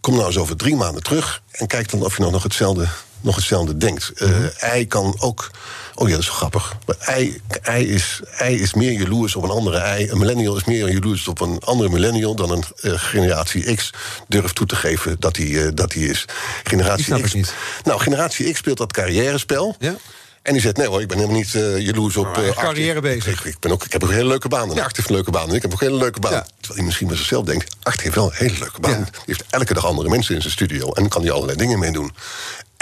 [0.00, 1.42] kom nou eens over drie maanden terug...
[1.50, 2.88] en kijk dan of je nog, nog, hetzelfde,
[3.22, 4.12] nog hetzelfde denkt.
[4.16, 5.50] Eh, Hij kan ook...
[5.94, 6.74] Oh ja, dat is grappig.
[6.86, 10.10] Maar ei, ei, is, ei is meer jaloers op een andere ei.
[10.10, 12.34] Een millennial is meer jaloers op een andere millennial...
[12.34, 13.90] dan een eh, generatie X
[14.28, 16.24] durft toe te geven dat hij, eh, dat hij is.
[16.64, 17.54] Generatie Die X, niet.
[17.84, 19.76] Nou, generatie X speelt dat carrièrespel...
[19.78, 19.96] Ja.
[20.42, 22.26] En die zegt, nee hoor, ik ben helemaal niet eh jaloers op...
[22.26, 22.54] Arthur.
[22.54, 23.44] carrière bezig.
[23.44, 24.70] Ik, ik, ben ook, ik heb ook een hele leuke baan.
[24.70, 25.48] En Art heeft een leuke baan.
[25.48, 26.32] En ik heb ook een hele leuke baan.
[26.32, 26.46] Ja.
[26.56, 27.76] Terwijl hij misschien bij zichzelf denkt...
[27.82, 28.90] Art heeft wel een hele leuke baan.
[28.90, 29.04] Ja.
[29.04, 30.92] Die heeft elke dag andere mensen in zijn studio.
[30.92, 32.12] En kan hij allerlei dingen mee doen.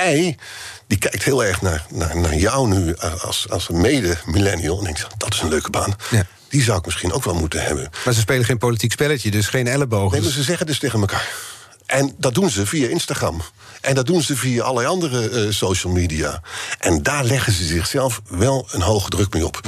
[0.00, 0.36] Ei,
[0.86, 4.78] die kijkt heel erg naar, naar, naar jou nu als, als een mede-millennial.
[4.78, 5.94] En denkt, dat is een leuke baan.
[6.10, 6.26] Ja.
[6.48, 7.90] Die zou ik misschien ook wel moeten hebben.
[8.04, 10.12] Maar ze spelen geen politiek spelletje, dus geen ellebogen.
[10.12, 11.28] Nee, maar ze zeggen dus tegen elkaar.
[11.86, 13.42] En dat doen ze via Instagram.
[13.80, 16.42] En dat doen ze via allerlei andere eh, social media.
[16.78, 19.60] En daar leggen ze zichzelf wel een hoge druk mee op.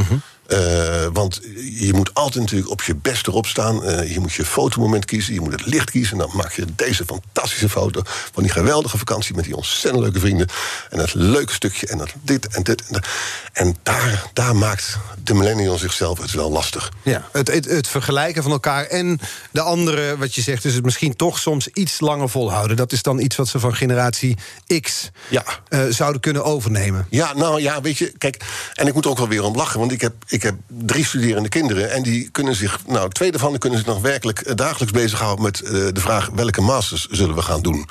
[0.52, 1.40] Eh, want
[1.78, 3.84] je moet altijd natuurlijk op je best erop staan.
[3.84, 6.12] Eh, je moet je fotomoment kiezen, je moet het licht kiezen.
[6.12, 9.34] En dan maak je deze fantastische foto van die geweldige vakantie...
[9.34, 10.48] met die ontzettend leuke vrienden.
[10.90, 12.82] En dat leuke stukje en dat dit en dit.
[12.86, 13.06] En, dat.
[13.52, 16.90] en daar, daar maakt de millennial zichzelf het wel lastig.
[17.02, 20.84] Ja, het, het, het vergelijken van elkaar en de andere, wat je zegt, is het
[20.84, 22.76] misschien toch soms iets langer volhouden.
[22.76, 24.36] Dat is dan iets wat ze van generatie
[24.80, 25.44] X Ja.
[25.68, 27.06] eh, zouden kunnen overnemen.
[27.10, 29.92] Ja, nou ja, weet je, kijk, en ik moet ook wel weer om lachen, want
[29.92, 33.78] ik heb, ik heb drie studerende kinderen en die kunnen zich, nou, twee daarvan kunnen
[33.78, 37.62] zich nog werkelijk eh, dagelijks bezighouden met eh, de vraag welke masters zullen we gaan
[37.62, 37.88] doen.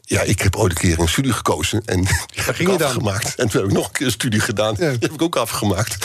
[0.00, 2.00] Ja, ik heb ooit een keer een studie gekozen en
[2.34, 3.34] die heb ging ik afgemaakt.
[3.34, 4.90] En toen heb ik nog een keer een studie gedaan, Ja.
[4.90, 5.96] die heb ik ook afgemaakt.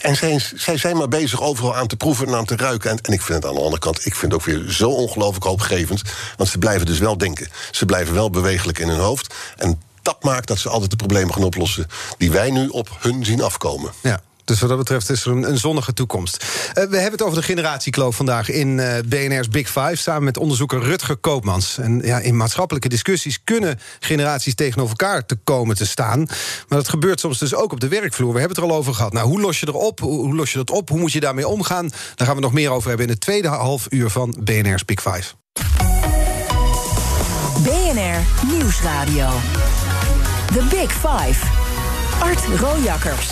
[0.00, 2.90] En zij, zij zijn maar bezig overal aan te proeven en aan te ruiken.
[2.90, 4.90] En, en ik vind het aan de andere kant, ik vind het ook weer zo
[4.90, 6.02] ongelooflijk hoopgevend.
[6.36, 7.48] Want ze blijven dus wel denken.
[7.70, 9.34] Ze blijven wel bewegelijk in hun hoofd.
[9.56, 11.86] En dat maakt dat ze altijd de problemen gaan oplossen
[12.18, 13.92] die wij nu op hun zien afkomen.
[14.02, 14.20] Ja.
[14.44, 16.44] Dus wat dat betreft is er een, een zonnige toekomst.
[16.72, 19.96] Eh, we hebben het over de generatiekloof vandaag in eh, BNR's Big Five...
[19.96, 21.78] samen met onderzoeker Rutger Koopmans.
[21.78, 26.18] En ja, in maatschappelijke discussies kunnen generaties tegenover elkaar te komen te staan.
[26.68, 28.32] Maar dat gebeurt soms dus ook op de werkvloer.
[28.32, 29.12] We hebben het er al over gehad.
[29.12, 30.00] Nou, hoe los je erop?
[30.00, 30.88] Hoe, hoe los je dat op?
[30.88, 31.90] Hoe moet je daarmee omgaan?
[32.14, 35.02] Daar gaan we nog meer over hebben in het tweede half uur van BNR's Big
[35.02, 35.34] Five.
[37.62, 39.28] BNR Nieuwsradio.
[40.52, 41.46] The Big Five.
[42.20, 43.28] Art Rojakkers.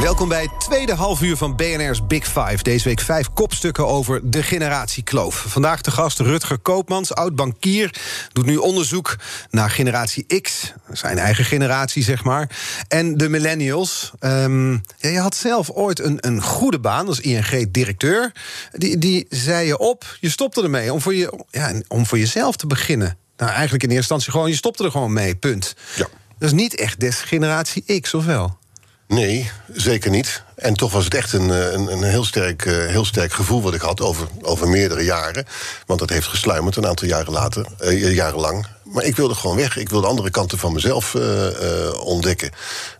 [0.00, 2.62] Welkom bij het tweede halfuur van BNR's Big Five.
[2.62, 5.44] Deze week vijf kopstukken over de generatiekloof.
[5.48, 7.94] Vandaag de gast Rutger Koopmans, oud-bankier.
[8.32, 9.16] Doet nu onderzoek
[9.50, 10.72] naar generatie X.
[10.92, 12.50] Zijn eigen generatie, zeg maar.
[12.88, 14.12] En de millennials.
[14.20, 18.32] Um, ja, je had zelf ooit een, een goede baan als ING-directeur.
[18.72, 22.56] Die, die zei je op, je stopte ermee om voor, je, ja, om voor jezelf
[22.56, 23.18] te beginnen.
[23.36, 25.74] Nou, eigenlijk in eerste instantie gewoon, je stopte er gewoon mee, punt.
[25.96, 26.06] Ja.
[26.38, 28.58] Dat is niet echt des generatie X, of wel?
[29.08, 30.42] Nee, zeker niet.
[30.54, 33.74] En toch was het echt een, een, een heel, sterk, uh, heel sterk gevoel wat
[33.74, 35.46] ik had over, over meerdere jaren.
[35.86, 38.66] Want dat heeft gesluimerd een aantal jaren later, uh, jaren lang.
[38.82, 39.76] Maar ik wilde gewoon weg.
[39.76, 42.50] Ik wilde andere kanten van mezelf uh, ontdekken.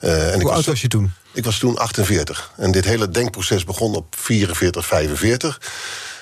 [0.00, 1.12] en Hoe ik oud was je toen?
[1.32, 2.50] Ik was toen 48.
[2.56, 5.60] En dit hele denkproces begon op 44, 45.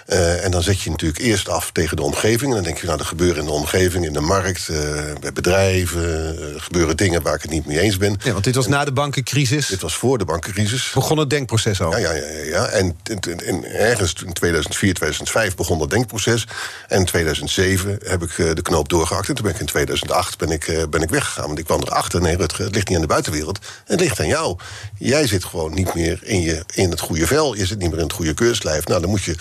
[0.07, 2.51] Uh, en dan zet je natuurlijk eerst af tegen de omgeving.
[2.51, 4.77] En dan denk je, nou, er gebeuren in de omgeving, in de markt, uh,
[5.21, 8.17] bij bedrijven, uh, gebeuren dingen waar ik het niet mee eens ben.
[8.23, 9.67] Ja, want dit was en, na de bankencrisis.
[9.67, 10.91] Dit was voor de bankencrisis.
[10.95, 11.91] Begon het denkproces al?
[11.91, 12.45] Ja, ja, ja.
[12.45, 12.67] ja.
[12.67, 16.47] En, en, en, ergens in 2004, 2005 begon dat denkproces.
[16.89, 19.29] En in 2007 heb ik de knoop doorgehakt.
[19.29, 21.47] En toen ben ik in 2008 ben ik, ben ik weggegaan.
[21.47, 23.59] Want ik kwam erachter, nee Rutger, het ligt niet aan de buitenwereld.
[23.85, 24.59] Het ligt aan jou.
[24.99, 27.55] Jij zit gewoon niet meer in, je, in het goede vel.
[27.55, 28.87] Je zit niet meer in het goede keurslijf.
[28.87, 29.37] Nou, dan moet je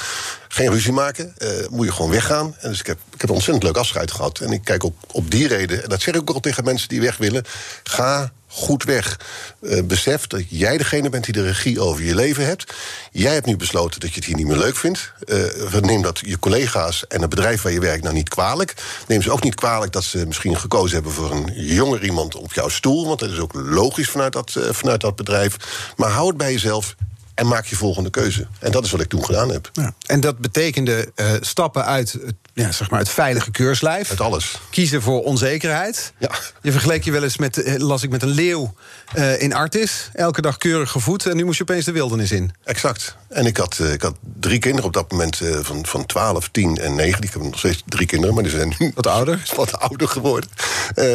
[0.53, 1.33] geen ruzie maken.
[1.37, 2.55] Uh, moet je gewoon weggaan.
[2.59, 4.39] En dus ik heb, ik heb een ontzettend leuk afscheid gehad.
[4.39, 6.89] En ik kijk op, op die reden, en dat zeg ik ook al tegen mensen
[6.89, 7.43] die weg willen.
[7.83, 9.19] Ga goed weg.
[9.61, 12.73] Uh, besef dat jij degene bent die de regie over je leven hebt.
[13.11, 15.11] Jij hebt nu besloten dat je het hier niet meer leuk vindt.
[15.25, 18.73] Uh, neem dat je collega's en het bedrijf waar je werkt nou niet kwalijk.
[19.07, 22.53] Neem ze ook niet kwalijk dat ze misschien gekozen hebben voor een jonger iemand op
[22.53, 23.07] jouw stoel.
[23.07, 25.57] Want dat is ook logisch vanuit dat, vanuit dat bedrijf.
[25.95, 26.95] Maar hou het bij jezelf
[27.35, 28.47] en maak je volgende keuze.
[28.59, 29.69] En dat is wat ik toen gedaan heb.
[29.73, 29.93] Ja.
[30.05, 34.09] En dat betekende uh, stappen uit het, ja, zeg maar het veilige keurslijf.
[34.09, 34.59] Uit alles.
[34.69, 36.13] Kiezen voor onzekerheid.
[36.17, 36.29] Ja.
[36.61, 38.73] Je vergeleek je wel eens met, uh, las ik, met een leeuw
[39.15, 40.09] uh, in Artis.
[40.13, 41.25] Elke dag keurig gevoed.
[41.25, 42.51] En nu moest je opeens de wildernis in.
[42.63, 43.15] Exact.
[43.29, 46.95] En ik had, ik had drie kinderen op dat moment van, van 12, 10 en
[46.95, 47.21] 9.
[47.21, 50.49] Ik heb nog steeds drie kinderen, maar die zijn nu wat ouder, wat ouder geworden.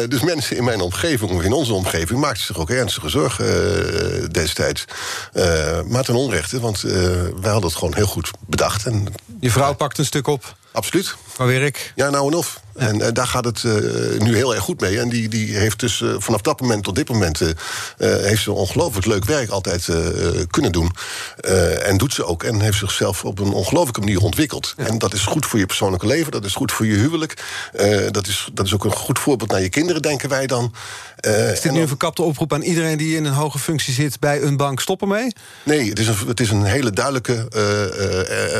[0.07, 4.85] dus mensen in mijn omgeving, of in onze omgeving, maakten zich ook ernstige zorgen destijds.
[5.87, 6.91] maar ten onrechte, want uh,
[7.41, 8.85] wij hadden het gewoon heel goed bedacht.
[8.85, 9.07] En,
[9.39, 10.55] Je vrouw pakt een stuk op?
[10.71, 11.15] Absoluut.
[11.33, 11.93] Qua werk?
[11.95, 12.61] Ja, nou en of.
[12.79, 14.99] En uh, daar gaat het uh, nu heel erg goed mee.
[14.99, 17.41] En die, die heeft dus uh, vanaf dat moment tot dit moment...
[17.97, 19.87] heeft ze ongelooflijk leuk werk altijd
[20.49, 20.91] kunnen doen.
[21.83, 22.43] en doet ze ook.
[22.43, 24.73] En heeft zichzelf op een ongelooflijke manier ontwikkeld.
[24.77, 24.85] Ja.
[24.85, 26.31] En dat is goed voor je persoonlijke leven.
[26.31, 27.43] Dat is goed voor je huwelijk.
[28.11, 30.73] dat, is, dat is ook een goed voorbeeld naar je kinderen, denken wij dan.
[31.19, 34.19] is dit nu een verkapte oproep aan iedereen die in een hoge functie zit...
[34.19, 35.33] bij een bank stoppen mee?
[35.63, 37.47] Nee, het is een, het is een hele duidelijke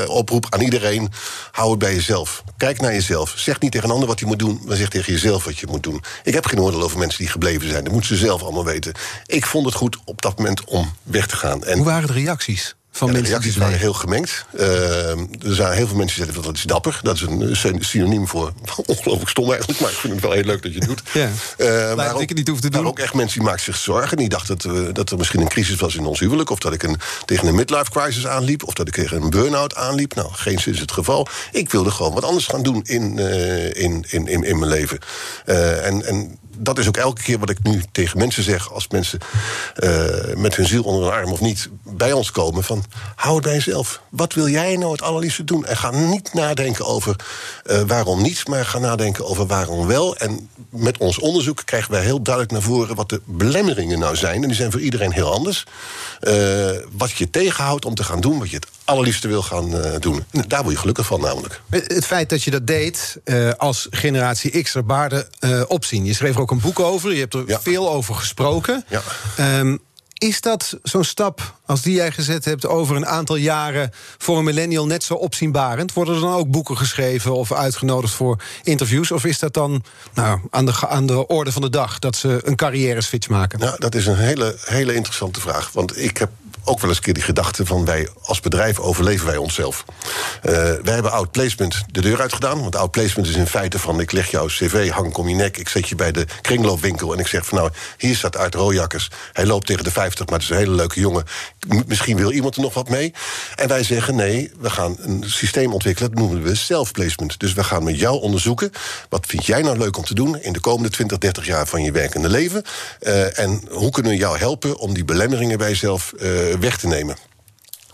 [0.08, 1.10] oproep aan iedereen.
[1.52, 2.44] Hou het bij jezelf.
[2.58, 3.34] Kijk naar jezelf.
[3.36, 5.68] Zeg niet tegen een ander wat hij moet doen, maar zeg tegen jezelf wat je
[5.68, 6.04] moet doen.
[6.24, 7.84] Ik heb geen oordeel over mensen die gebleven zijn.
[7.84, 8.94] Dat moeten ze zelf allemaal weten.
[9.26, 11.64] Ik vond het goed op dat moment om weg te gaan.
[11.64, 12.76] En Hoe waren de reacties?
[12.92, 14.46] Van ja, de reacties waren heel gemengd.
[14.54, 17.00] Uh, er zijn heel veel mensen die zeggen dat is dapper.
[17.04, 17.22] Dat is
[17.64, 18.52] een synoniem voor
[18.86, 19.80] ongelooflijk stom eigenlijk.
[19.80, 21.02] Maar ik vind het wel heel leuk dat je het doet.
[21.14, 21.30] Ja.
[21.58, 22.82] Uh, maar ook, ik het niet hoef te doen.
[22.82, 24.18] Maar ook echt mensen die maakten zich zorgen.
[24.18, 26.50] Die dachten dat, uh, dat er misschien een crisis was in ons huwelijk.
[26.50, 28.64] Of dat ik een, tegen een midlife crisis aanliep.
[28.64, 30.16] Of dat ik tegen een burn-out aanliep.
[30.16, 31.28] Nou, geen zin is het geval.
[31.52, 33.18] Ik wilde gewoon wat anders gaan doen in,
[33.74, 35.00] in, in, in, in mijn leven.
[35.46, 38.74] en, en dat is ook elke keer wat ik nu tegen mensen zeg...
[38.74, 39.20] als mensen
[39.76, 42.64] uh, met hun ziel onder een arm of niet bij ons komen...
[42.64, 42.84] van
[43.16, 44.02] hou het bij jezelf.
[44.10, 45.66] Wat wil jij nou het allerliefste doen?
[45.66, 47.16] En ga niet nadenken over
[47.66, 48.48] uh, waarom niet...
[48.48, 50.16] maar ga nadenken over waarom wel.
[50.16, 52.96] En met ons onderzoek krijgen wij heel duidelijk naar voren...
[52.96, 54.42] wat de belemmeringen nou zijn.
[54.42, 55.64] En die zijn voor iedereen heel anders.
[56.22, 59.96] Uh, wat je tegenhoudt om te gaan doen wat je het allerliefste wil gaan uh,
[60.00, 60.24] doen.
[60.48, 61.62] Daar word je gelukkig van namelijk.
[61.70, 66.06] Het feit dat je dat deed uh, als generatie X er baarde uh, opzien.
[66.06, 67.62] Je schreef er ook een boek over, je hebt er ja.
[67.62, 68.86] veel over gesproken.
[68.88, 69.02] Ja.
[69.60, 69.80] Um,
[70.20, 74.44] is dat zo'n stap als die jij gezet hebt over een aantal jaren voor een
[74.44, 75.94] millennial net zo opzienbarend?
[75.94, 79.12] Worden er dan ook boeken geschreven of uitgenodigd voor interviews?
[79.12, 82.42] Of is dat dan nou, aan, de, aan de orde van de dag dat ze
[82.44, 83.60] een carrière switch maken?
[83.60, 85.72] Nou, dat is een hele, hele interessante vraag.
[85.74, 86.30] Want ik heb
[86.70, 89.86] ook wel eens een keer die gedachte van wij als bedrijf overleven wij onszelf.
[90.44, 92.62] Uh, wij hebben outplacement de deur uitgedaan.
[92.62, 95.70] Want outplacement is in feite van ik leg jouw cv, hang om je nek, ik
[95.70, 99.10] zet je bij de kringloopwinkel en ik zeg van nou, hier staat Art Rooijakkers.
[99.34, 101.24] Hij loopt tegen de 50, maar het is een hele leuke jongen.
[101.88, 103.14] Misschien wil iemand er nog wat mee.
[103.56, 107.40] En wij zeggen nee, we gaan een systeem ontwikkelen, dat noemen we self-placement.
[107.40, 108.72] Dus we gaan met jou onderzoeken,
[109.10, 111.84] wat vind jij nou leuk om te doen in de komende 20, 30 jaar van
[111.84, 112.64] je werkende leven?
[113.02, 116.88] Uh, en hoe kunnen we jou helpen om die belemmeringen bij jezelf uh, weg te
[116.88, 117.18] nemen.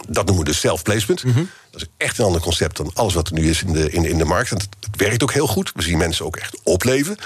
[0.08, 1.24] Dat noemen we dus self-placement.
[1.24, 1.50] Mm -hmm.
[1.72, 4.02] Dat is echt een ander concept dan alles wat er nu is in de, in
[4.02, 4.52] de, in de markt.
[4.52, 5.72] En het, het werkt ook heel goed.
[5.76, 7.18] We zien mensen ook echt opleven.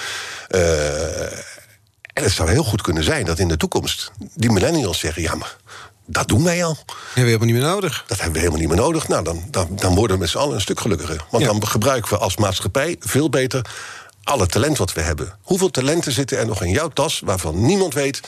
[0.50, 1.22] Uh,
[2.14, 5.36] en het zou heel goed kunnen zijn dat in de toekomst die millennials zeggen: ja,
[5.36, 5.56] maar
[6.06, 6.78] Dat doen wij al.
[6.86, 8.04] Dat hebben we helemaal niet meer nodig.
[8.08, 9.08] Dat hebben we helemaal niet meer nodig.
[9.08, 11.26] Nou, dan, dan, dan worden we met z'n allen een stuk gelukkiger.
[11.30, 11.50] Want Ja.
[11.50, 13.66] dan gebruiken we als maatschappij veel beter
[14.24, 15.38] alle talent wat we hebben.
[15.42, 18.22] Hoeveel talenten zitten er nog in jouw tas waarvan niemand weet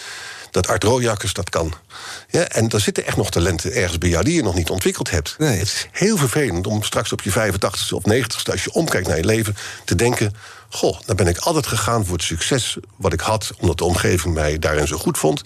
[0.51, 1.73] dat Art Rooijakkers dat kan?
[2.29, 5.09] Ja, en er zitten echt nog talenten ergens bij jou die je nog niet ontwikkeld
[5.09, 5.35] hebt.
[5.37, 5.57] Nee.
[5.57, 9.17] Het is heel vervelend om straks op je 85ste of 90ste, als je omkijkt naar
[9.17, 10.35] je leven, te denken:
[10.69, 14.33] Goh, dan ben ik altijd gegaan voor het succes wat ik had, omdat de omgeving
[14.33, 15.41] mij daarin zo goed vond.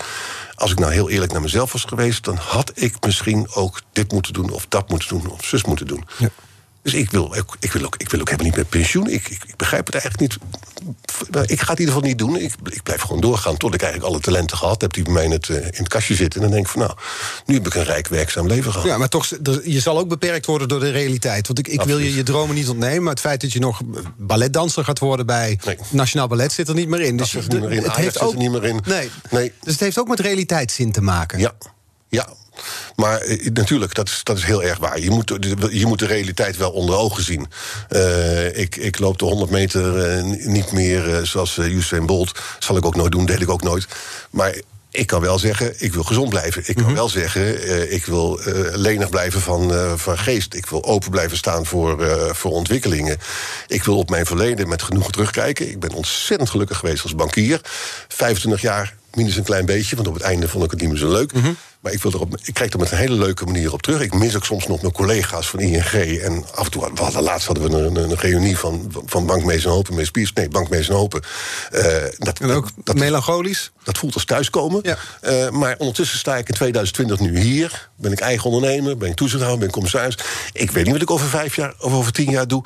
[0.56, 4.12] Als ik nou heel eerlijk naar mezelf was geweest, dan had ik misschien ook dit
[4.12, 6.06] moeten doen, of dat moeten doen, of zus moeten doen.
[6.18, 6.30] Ja.
[6.86, 9.08] Dus ik wil, ik, ik wil ook, ik wil ook helemaal niet met pensioen.
[9.08, 10.40] Ik, ik, ik begrijp het eigenlijk niet.
[11.50, 12.36] Ik ga het in ieder geval niet doen.
[12.36, 15.24] Ik, ik blijf gewoon doorgaan tot ik eigenlijk alle talenten gehad heb die bij mij
[15.24, 16.42] in het, eh, in het kastje zitten.
[16.42, 16.94] En dan denk ik van nou,
[17.46, 18.88] nu heb ik een rijk werkzaam leven gehad.
[18.88, 19.28] Ja, maar toch,
[19.64, 21.48] je zal ook beperkt worden door de realiteit.
[21.48, 23.04] Want ik, ik wil je je dromen niet ontnemen.
[23.04, 23.82] Maar het feit dat je nog
[24.18, 25.78] balletdanser gaat worden bij Nee.
[25.90, 27.18] Nationaal Ballet zit er niet meer in.
[27.18, 27.84] Dus zit er niet meer in.
[27.84, 28.80] het heeft zit er ook niet meer in.
[28.86, 29.10] Nee.
[29.30, 29.52] Nee.
[29.64, 31.40] Dus het heeft ook met realiteitszin te maken.
[31.40, 31.54] Ja,
[32.10, 32.28] ja.
[32.96, 35.00] Maar eh, natuurlijk, dat is, dat is heel erg waar.
[35.00, 37.48] Je moet, de- je moet de realiteit wel onder ogen zien.
[37.90, 42.40] Eh, ik, ik loop de 100 meter eh, niet meer eh, zoals Usain Bolt.
[42.60, 43.88] Zal ik ook nooit doen, deed ik ook nooit.
[44.30, 44.56] Maar
[44.92, 46.64] ik kan wel zeggen, ik wil gezond blijven.
[46.66, 48.40] Ik kan wel zeggen, ik wil
[48.74, 50.54] lenig blijven van, van geest.
[50.54, 53.18] Ik wil open blijven staan voor, voor ontwikkelingen.
[53.68, 55.70] Ik wil op mijn verleden met genoegen terugkijken.
[55.70, 57.62] Ik ben ontzettend gelukkig geweest als bankier.
[58.08, 61.00] 25 jaar, minus een klein beetje, want op het einde vond ik het niet meer
[61.00, 61.32] zo leuk.
[61.86, 64.02] Maar ik, wil erop, ik kijk er met een hele leuke manier op terug.
[64.02, 66.20] Ik mis ook soms nog mijn collega's van ING.
[66.22, 69.66] En af en toe, we hadden, laatst hadden we een, een reunie van, van Bankmees
[69.66, 69.96] en Hopen.
[69.96, 71.22] Mees Piers, nee, Bankmees en Hopen.
[71.72, 73.72] Eh, dat, En ook dat, melancholisch.
[73.84, 74.80] dat voelt als thuiskomen.
[74.84, 74.98] Ja.
[75.22, 77.90] Eh, maar ondertussen sta ik in 2020 nu hier.
[77.96, 80.18] Ben ik eigen ondernemer, ben ik toezichthouder, ben ik commissaris.
[80.52, 82.64] Ik weet niet wat ik over vijf jaar of over tien jaar doe.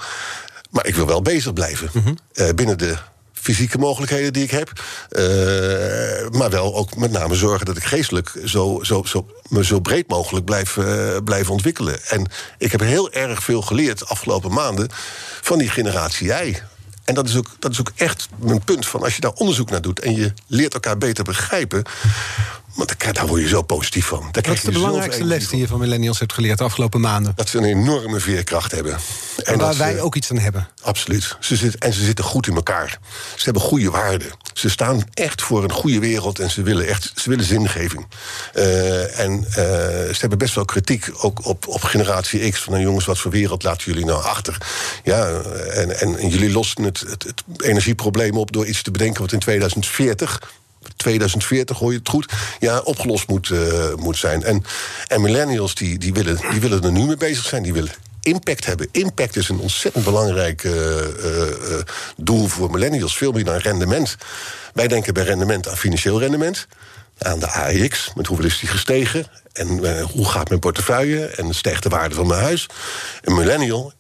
[0.70, 1.90] Maar ik wil wel bezig blijven.
[2.34, 2.98] Eh, binnen de
[3.42, 4.72] fysieke mogelijkheden die ik heb.
[5.10, 9.80] Eh, maar wel ook met name zorgen dat ik geestelijk zo, zo, zo, me zo
[9.80, 12.00] breed mogelijk blijf, eh, blijf ontwikkelen.
[12.08, 14.88] En ik heb heel erg veel geleerd de afgelopen maanden
[15.42, 16.64] van die generatie jij.
[17.10, 19.70] En dat is, ook, dat is ook echt mijn punt van als je daar onderzoek
[19.70, 21.84] naar doet en je leert elkaar beter begrijpen.
[22.80, 24.20] Want daar, word je zo positief van.
[24.32, 27.02] Daar Wat is de zoveel belangrijkste les die je van millennials hebt geleerd de afgelopen
[27.02, 27.34] maanden?
[27.36, 28.92] Dat ze een enorme veerkracht hebben.
[29.44, 30.68] En waar dat ze- wij ook iets aan hebben.
[30.82, 31.36] Absoluut.
[31.40, 33.00] Ze zit, en ze zitten goed in elkaar.
[33.36, 34.28] Ze hebben goede waarden.
[34.54, 38.08] Ze staan echt voor een goede wereld en ze willen echt ze willen zingeving.
[38.54, 39.54] Eh, en eh,
[40.14, 42.60] ze hebben best wel kritiek ook op, op generatie X.
[42.60, 44.58] Van nou jongens, wat voor wereld laten jullie nou achter?
[45.04, 45.28] Ja,
[45.74, 49.32] en, en, en jullie lossen het, het, het energieprobleem op door iets te bedenken wat
[49.32, 50.42] in 2040.
[51.00, 52.32] 2040, hoor je het goed?
[52.60, 54.44] Ja, opgelost moet, eh, moet zijn.
[54.44, 54.64] En,
[55.08, 57.64] en millennials die, die, willen, die willen er nu mee bezig zijn.
[57.64, 58.88] Die willen impact hebben.
[58.92, 61.82] Impact is een ontzettend belangrijk eh, eh,
[62.18, 63.18] doel voor millennials.
[63.18, 64.16] Veel meer dan rendement.
[64.74, 66.68] Wij denken bij rendement aan financieel rendement.
[67.18, 69.26] Aan de AEX, met hoeveel is die gestegen?
[69.54, 71.26] En hoe gaat mijn portefeuille?
[71.26, 72.66] En stijgt de waarde van mijn huis?
[73.22, 73.94] Een millennial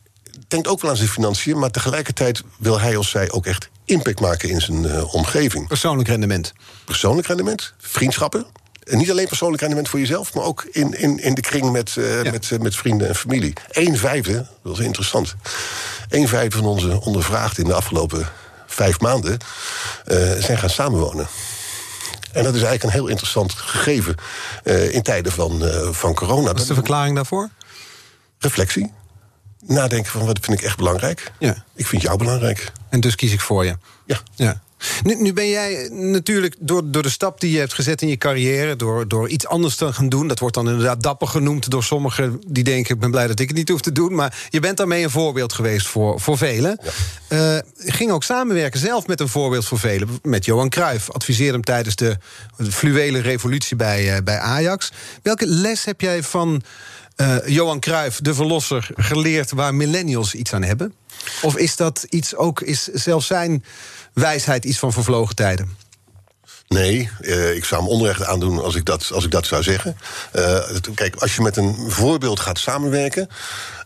[0.47, 1.59] denkt ook wel aan zijn financiën...
[1.59, 6.09] maar tegelijkertijd wil hij of zij ook echt impact maken in zijn eh, omgeving Persoonlijk
[6.09, 6.53] rendement.
[6.85, 8.45] persoonlijk rendement, vriendschappen.
[8.83, 11.95] En niet alleen persoonlijk rendement voor jezelf, maar ook in, in, in de kring met,
[11.97, 12.31] eh, Ja.
[12.31, 13.53] met, eh, met vrienden en familie.
[13.69, 15.35] Een vijfde, dat is interessant.
[16.09, 18.29] Een vijfde van onze ondervraagden in de afgelopen
[18.67, 19.37] vijf maanden
[20.39, 21.27] zijn gaan samenwonen.
[22.31, 24.15] En dat is eigenlijk een heel interessant gegeven
[24.91, 26.47] in tijden van, van corona.
[26.47, 27.49] Wat is de verklaring daarvoor?
[28.39, 28.91] Reflectie.
[29.65, 31.31] Nadenken van wat vind ik echt belangrijk.
[31.39, 31.63] Ja.
[31.75, 32.71] Ik vind jou belangrijk.
[32.89, 33.77] En dus kies ik voor je.
[34.05, 34.19] Ja.
[34.35, 34.61] Ja.
[35.03, 38.17] Nu, nu ben jij natuurlijk door, door de stap die je hebt gezet in je
[38.17, 41.83] carrière, door, door iets anders te gaan doen, dat wordt dan inderdaad dapper genoemd door
[41.83, 44.15] sommigen die denken: ik ben blij dat ik het niet hoef te doen.
[44.15, 46.79] Maar je bent daarmee een voorbeeld geweest voor, voor velen.
[47.27, 50.19] Eh, ging ook samenwerken zelf met een voorbeeld voor velen.
[50.21, 51.11] Met Johan Cruijff.
[51.11, 52.17] Adviseerde hem tijdens de,
[52.57, 54.91] de fluwele revolutie bij, eh, bij Ajax.
[55.23, 56.61] Welke les heb jij van
[57.19, 60.93] eh, Johan Cruijff, de verlosser, geleerd waar millennials iets aan hebben?
[61.41, 63.63] Of is dat iets ook, is zelfs zijn
[64.13, 65.77] wijsheid iets van vervlogen tijden?
[66.67, 69.97] Nee, eh, ik zou hem onrecht aandoen als ik dat, als ik dat zou zeggen.
[70.31, 70.59] Eh,
[70.95, 73.29] kijk, als je met een voorbeeld gaat samenwerken.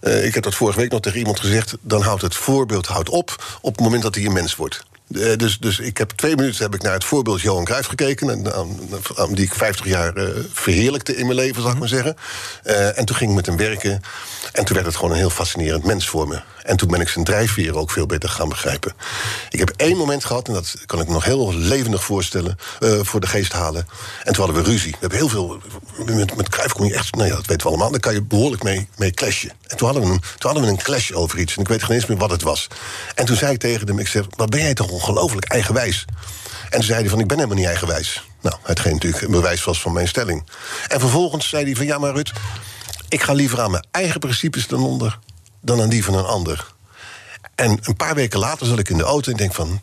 [0.01, 1.77] ik heb dat vorige week nog tegen iemand gezegd.
[1.81, 4.83] dan houdt het voorbeeld houdt op op het moment dat hij een mens wordt.
[5.13, 8.29] Eh, dus, dus ik heb twee minuten heb ik naar het voorbeeld Johan Cruijff gekeken.
[8.29, 8.79] En, aan,
[9.15, 12.15] aan die ik 50 jaar eh, verheerlijkte in mijn leven, zal ik maar zeggen.
[12.63, 14.01] Eh, en toen ging ik met hem werken.
[14.51, 16.41] En toen werd het gewoon een heel fascinerend mens voor me.
[16.63, 18.93] En toen ben ik zijn drijfveren ook veel beter gaan begrijpen.
[19.49, 23.19] Ik heb één moment gehad, en dat kan ik me nog heel levendig voorstellen, voor
[23.19, 23.87] de geest halen.
[24.23, 24.91] En toen hadden we ruzie.
[24.91, 25.61] We hebben heel veel.
[26.05, 27.15] Met, met Cruijff kon je echt.
[27.15, 27.91] Nou ja, dat weten we allemaal.
[27.91, 29.51] Daar kan je behoorlijk mee, mee clashen.
[29.67, 31.55] En toen hadden, we een, toen hadden we een clash over iets.
[31.55, 32.67] En ik weet geen eens meer wat het was.
[33.15, 36.05] En toen zei ik tegen hem: ik zeg, wat ben jij toch ongelooflijk eigenwijs.
[36.63, 38.27] En toen zei hij van, ik ben helemaal niet eigenwijs.
[38.41, 40.49] Nou, hetgeen natuurlijk een bewijs was van mijn stelling.
[40.87, 42.31] En vervolgens zei hij van, ja maar Rut...
[43.09, 45.19] ik ga liever aan mijn eigen principes dan onder...
[45.61, 46.73] dan aan die van een ander.
[47.55, 49.81] En een paar weken later zat ik in de auto en denk van...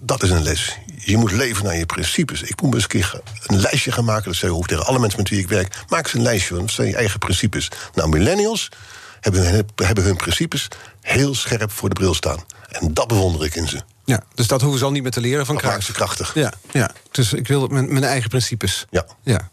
[0.00, 0.78] dat is een les.
[0.96, 2.42] Je moet leven naar je principes.
[2.42, 4.24] Ik moet eens een keer een lijstje gaan maken.
[4.24, 5.74] Dat zei ook tegen alle mensen met wie ik werk.
[5.88, 7.70] Maak eens een lijstje, want dat zijn je eigen principes.
[7.94, 8.68] Nou, millennials
[9.20, 10.68] hebben hun, hebben hun principes
[11.00, 12.44] heel scherp voor de bril staan.
[12.68, 13.80] En dat bewonder ik in ze.
[14.04, 16.34] Ja, dus dat hoeven ze al niet meer te leren van ze krachtig.
[16.34, 18.86] Ja, ja, dus ik wil mijn, mijn eigen principes.
[18.90, 19.06] Ja.
[19.22, 19.50] ja.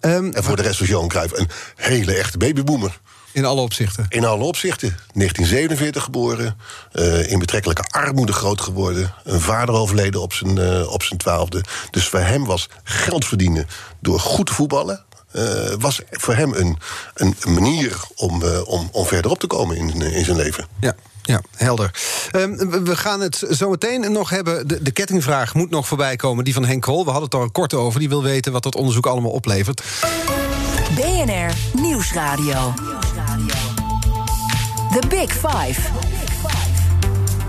[0.00, 3.00] Ehm, En voor de rest was Johan Cruijff een hele echte babyboomer.
[3.32, 4.06] in alle opzichten.
[4.08, 4.88] In alle opzichten.
[4.88, 6.56] 1947 geboren,
[6.92, 9.14] eh, in betrekkelijke armoede groot geworden.
[9.24, 11.64] Een vader overleden op zijn, eh, op zijn twaalfde.
[11.90, 13.66] Dus voor hem was geld verdienen
[14.00, 15.04] door goed te voetballen...
[15.30, 15.44] eh,
[15.78, 16.78] was voor hem een,
[17.14, 20.66] een manier om, om, om verder op te komen in, in zijn leven.
[20.80, 20.94] Ja.
[21.22, 21.90] Ja, helder.
[22.30, 24.68] Ehm, we- gaan het zo meteen nog hebben.
[24.68, 27.04] De, de kettingvraag moet nog voorbij komen, die van Henk Krol.
[27.04, 28.00] We hadden het al kort over.
[28.00, 29.82] Die wil weten wat dat onderzoek allemaal oplevert.
[30.94, 32.74] BNR Nieuwsradio.
[34.92, 35.80] The Big Five.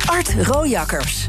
[0.06, 1.26] Art Rojakkers.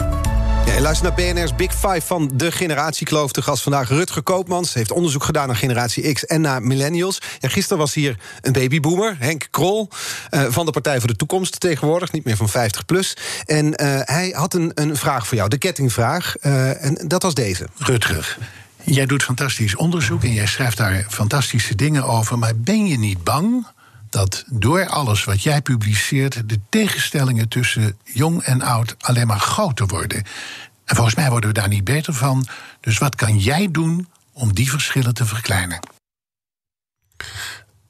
[0.80, 3.32] Luistert naar BNR's Big Five van de generatiekloof.
[3.32, 4.74] De gast vandaag Rutger Koopmans.
[4.74, 7.18] Heeft onderzoek gedaan naar generatie X en naar millennials.
[7.38, 9.88] Ja, gisteren was hier een babyboomer, Henk Krol...
[10.30, 12.12] eh, van de Partij voor de Toekomst tegenwoordig.
[12.12, 13.16] Niet meer van 50 plus.
[13.44, 16.36] En eh, hij had een, een vraag voor jou, de kettingvraag.
[16.36, 17.66] eh, en dat was deze.
[17.76, 18.38] Rutger,
[18.82, 22.38] jij doet fantastisch onderzoek en jij schrijft daar fantastische dingen over.
[22.38, 23.66] Maar ben je niet bang
[24.12, 26.48] dat door alles wat jij publiceert.
[26.48, 30.24] de tegenstellingen tussen jong en oud alleen maar groter worden?
[30.84, 32.46] En volgens mij worden we daar niet beter van.
[32.80, 35.78] Dus wat kan jij doen om die verschillen te verkleinen?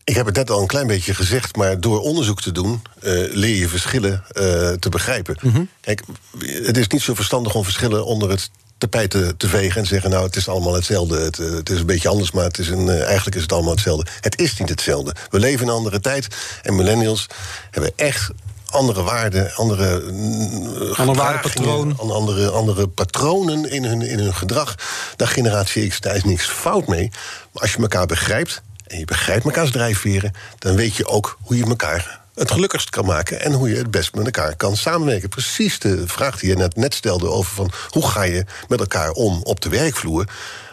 [0.05, 3.13] Ik heb het net al een klein beetje gezegd, maar door onderzoek te doen eh,
[3.35, 5.37] leer je verschillen eh, te begrijpen.
[5.81, 6.03] Kijk,
[6.39, 8.51] het is niet zo verstandig om verschillen onder het
[8.91, 11.21] tapijt te, vegen en zeggen: Nou, het is allemaal hetzelfde.
[11.21, 13.53] Het, eh, het is een beetje anders, maar het is een, eh, eigenlijk is het
[13.53, 14.11] allemaal hetzelfde.
[14.21, 15.15] Het is niet hetzelfde.
[15.31, 16.27] We leven in een andere tijd
[16.63, 17.27] en millennials
[17.71, 18.31] hebben echt
[18.71, 21.97] andere waarden, andere mm, gedragingen, waardepatroon.
[21.99, 24.75] an- andere, andere patronen in hun, in hun gedrag.
[25.17, 27.09] Daar generatie X, daar is niks fout mee.
[27.53, 31.57] Maar als je elkaar begrijpt en je begrijpt mekaars drijfveren, dan weet je ook hoe
[31.57, 35.29] je elkaar het gelukkigst kan maken en hoe je het best met elkaar kan samenwerken.
[35.29, 39.11] Precies de vraag die je net, net stelde over van hoe ga je met elkaar
[39.11, 40.25] om op de werkvloer.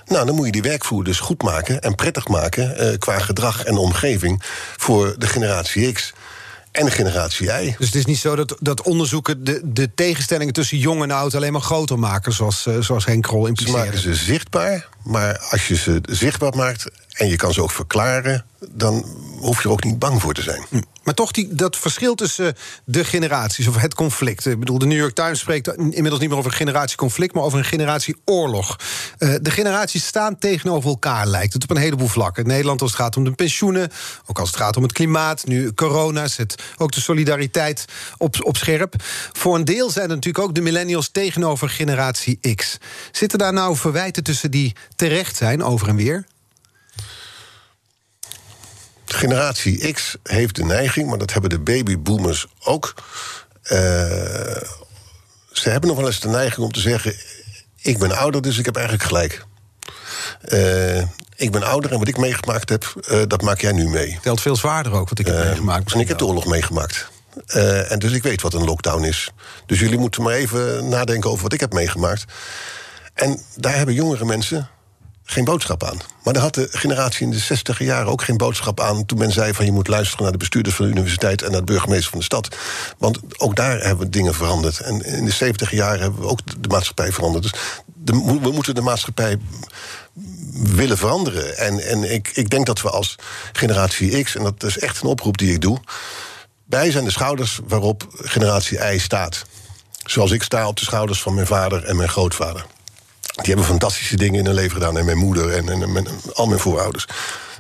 [0.05, 3.63] Nou, dan moet je die werkvloer dus goed maken en prettig maken eh, qua gedrag
[3.63, 4.43] en omgeving
[4.78, 6.13] voor de generatie X
[6.72, 7.76] en de generatie Y.
[7.78, 11.36] Dus het is niet zo dat, dat onderzoeken de, de tegenstellingen tussen jong en oud
[11.36, 15.67] alleen maar groter maken, zoals, eh, zoals Henk Krol Ze maken ze zichtbaar, maar als
[15.67, 19.05] je ze zichtbaar maakt en je kan ze ook verklaren, dan
[19.39, 20.66] hoef je er ook niet bang voor te zijn.
[21.03, 22.55] Maar toch die, dat verschil tussen
[22.86, 24.45] de generaties, of het conflict.
[24.45, 27.60] Ik bedoel, de New York Times spreekt inmiddels niet meer over een generatieconflict, maar over
[27.60, 28.80] een generatieoorlog.
[29.18, 32.47] Eh, de generaties staan tegenover elkaar, lijkt het op een heleboel vlakken.
[32.47, 33.91] Nederland als het gaat om de pensioenen,
[34.26, 35.45] ook als het gaat om het klimaat.
[35.45, 37.86] Nu corona zet ook de solidariteit
[38.18, 38.95] op, op scherp.
[39.34, 42.78] Voor een deel zijn er natuurlijk ook de millennials tegenover generatie X.
[43.12, 46.26] Zitten daar nou verwijten tussen die terecht zijn, over en weer?
[49.20, 52.93] Generatie X heeft de neiging, maar dat hebben de babyboomers ook.
[53.63, 53.78] eh,
[55.51, 57.13] ze hebben nog wel eens de neiging om te zeggen:
[57.82, 59.45] Ik ben ouder, dus ik heb eigenlijk gelijk.
[60.41, 60.97] Eh,
[61.36, 64.20] ik ben ouder en wat ik meegemaakt heb, eh, dat maak jij nu mee.
[64.22, 65.93] Telt veel zwaarder ook, wat ik heb meegemaakt.
[65.93, 67.09] en ik heb de oorlog meegemaakt.
[67.88, 69.32] En dus ik weet wat een lockdown is.
[69.65, 72.26] Dus jullie moeten maar even nadenken over wat ik heb meegemaakt.
[73.13, 74.70] En daar hebben jongere mensen
[75.30, 75.99] geen boodschap aan.
[76.23, 79.05] Maar daar had de generatie in de 60 jaren ook geen boodschap aan...
[79.05, 81.41] toen men zei van je moet luisteren naar de bestuurders van de universiteit...
[81.41, 82.55] en naar de burgemeester van de stad.
[82.97, 84.80] Want ook daar hebben we dingen veranderd.
[84.80, 87.43] En in de 70 jaren hebben we ook de maatschappij veranderd.
[87.43, 87.53] Dus
[88.41, 89.38] we moeten de maatschappij
[90.53, 91.57] willen veranderen.
[91.57, 93.15] En, en ik, ik denk dat we als
[93.53, 94.36] generatie X...
[94.36, 95.80] en dat is echt een oproep die ik doe...
[96.65, 99.45] wij zijn de schouders waarop generatie Y staat.
[100.05, 102.65] Zoals ik sta op de schouders van mijn vader en mijn grootvader.
[103.42, 104.98] Die hebben fantastische dingen in hun leven gedaan.
[104.98, 107.06] En mijn moeder en, en, al mijn voorouders.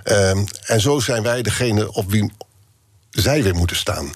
[0.03, 2.31] Ehm, en zo zijn wij degene op wie
[3.09, 4.11] zij weer moeten staan.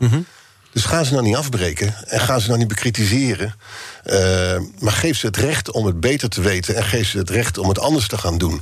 [0.73, 3.55] Dus gaan ze nou niet afbreken en gaan ze nou niet bekritiseren.
[4.03, 7.29] Eh, maar geef ze het recht om het beter te weten en geef ze het
[7.29, 8.61] recht om het anders te gaan doen.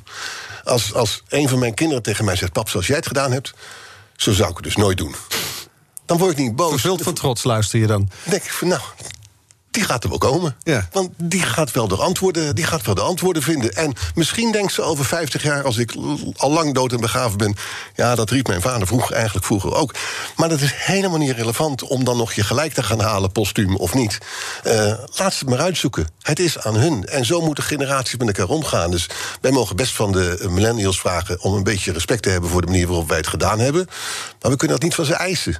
[0.63, 3.53] Als, als een van mijn kinderen tegen mij zegt: Pap, zoals jij het gedaan hebt,
[4.15, 5.15] zo zou ik het dus nooit doen.
[6.05, 6.71] Dan word ik niet boos.
[6.71, 8.09] Vervuld van trots luister je dan.
[8.23, 8.81] Dan denk ik van nou,
[9.71, 10.55] die gaat er wel komen.
[10.63, 10.87] Ja.
[10.91, 13.73] Want die gaat, wel de antwoorden, die gaat wel de antwoorden vinden.
[13.73, 15.95] En misschien denkt ze over 50 jaar, als ik
[16.35, 17.55] al lang dood en begraven ben...
[17.95, 19.93] ja, dat riep mijn vader vroeger, eigenlijk vroeger ook.
[20.35, 23.75] Maar dat is helemaal niet relevant om dan nog je gelijk te gaan halen, postuum
[23.75, 24.17] of niet.
[24.63, 24.73] Uh,
[25.15, 26.07] laat ze het maar uitzoeken.
[26.21, 27.05] Het is aan hun.
[27.05, 28.91] En zo moeten generaties met elkaar omgaan.
[28.91, 29.09] Dus
[29.41, 31.41] wij mogen best van de millennials vragen...
[31.41, 33.87] om een beetje respect te hebben voor de manier waarop wij het gedaan hebben.
[34.41, 35.59] Maar we kunnen dat niet van ze eisen.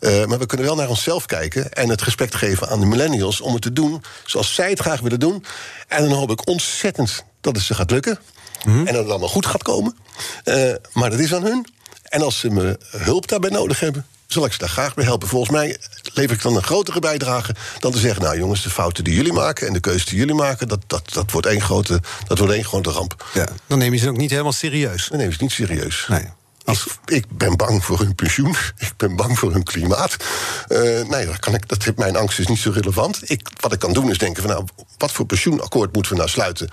[0.00, 3.40] Uh, maar we kunnen wel naar onszelf kijken en het respect geven aan de millennials
[3.40, 5.44] om het te doen zoals zij het graag willen doen.
[5.88, 8.18] En dan hoop ik ontzettend dat het ze gaat lukken.
[8.64, 9.96] En dat het allemaal goed gaat komen.
[10.44, 11.66] Uh, maar dat is aan hun.
[12.02, 15.28] En als ze me hulp daarbij nodig hebben, zal ik ze daar graag bij helpen.
[15.28, 15.76] Volgens mij
[16.14, 19.32] lever ik dan een grotere bijdrage dan te zeggen: Nou, jongens, de fouten die jullie
[19.32, 22.52] maken en de keuzes die jullie maken, dat, dat, dat, wordt, één grote, dat wordt
[22.52, 23.26] één grote ramp.
[23.34, 25.08] Ja, dan neem je ze ook niet helemaal serieus.
[25.08, 26.06] Dan neem je ze niet serieus.
[26.08, 26.28] Nee.
[26.66, 28.56] Ik, ik, ben bang voor hun pensioen.
[28.78, 30.16] Ik ben bang voor hun klimaat.
[30.68, 33.30] Uh, nee, dat, kan ik, dat, mijn angst is niet zo relevant.
[33.30, 34.64] Ik, wat ik kan doen is denken van nou,
[34.98, 36.68] wat voor pensioenakkoord moeten we nou sluiten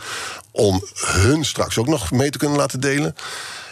[0.51, 3.15] om hun straks ook nog mee te kunnen laten delen.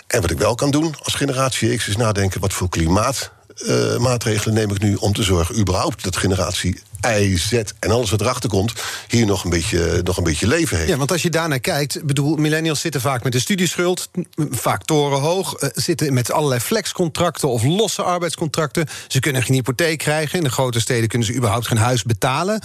[0.07, 4.61] En wat ik wel kan doen als generatie X is nadenken wat voor klimaatmaatregelen uh,
[4.65, 8.49] neem ik nu om te zorgen überhaupt dat generatie I, Z en alles wat erachter
[8.49, 8.74] komt,
[9.08, 10.89] hier nog een beetje, nog een beetje leven heeft.
[10.89, 14.10] Ja, want als je daarnaar kijkt, bedoel, millennials zitten vaak met een studieschuld,
[14.52, 18.88] vaak torenhoog, uh, zitten met allerlei flexcontracten of losse arbeidscontracten.
[19.08, 20.38] Ze kunnen geen hypotheek krijgen.
[20.38, 22.62] In de grote steden kunnen ze überhaupt geen huis betalen.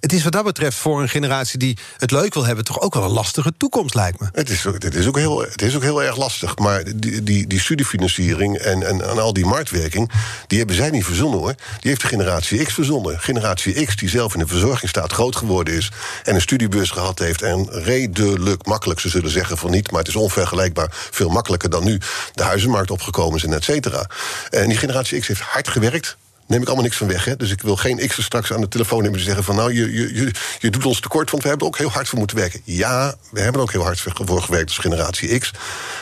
[0.00, 2.94] Het is wat dat betreft voor een generatie die het leuk wil hebben, toch ook
[2.94, 4.28] wel een lastige toekomst, lijkt me.
[4.32, 6.58] Het is, het is, ook, heel, het is ook heel erg lastig.
[6.58, 10.10] Maar die, die, die studiefinanciering en, en, en al die marktwerking,
[10.46, 11.54] die hebben zij niet verzonnen hoor.
[11.80, 13.20] Die heeft de generatie X verzonnen.
[13.20, 15.90] Generatie X, die zelf in de verzorgingsstaat groot geworden is...
[16.24, 19.00] en een studiebeurs gehad heeft en redelijk makkelijk...
[19.00, 20.88] ze zullen zeggen van niet, maar het is onvergelijkbaar...
[20.90, 22.00] veel makkelijker dan nu
[22.34, 24.06] de huizenmarkt opgekomen is en et cetera.
[24.50, 26.16] En die generatie X heeft hard gewerkt
[26.46, 27.24] neem ik allemaal niks van weg.
[27.24, 27.36] Hè?
[27.36, 29.92] Dus ik wil geen X'er straks aan de telefoon nemen en zeggen van nou, je,
[29.92, 32.60] je, je, je doet ons tekort, want we hebben ook heel hard voor moeten werken.
[32.64, 35.50] Ja, we hebben ook heel hard voor gewerkt als generatie X.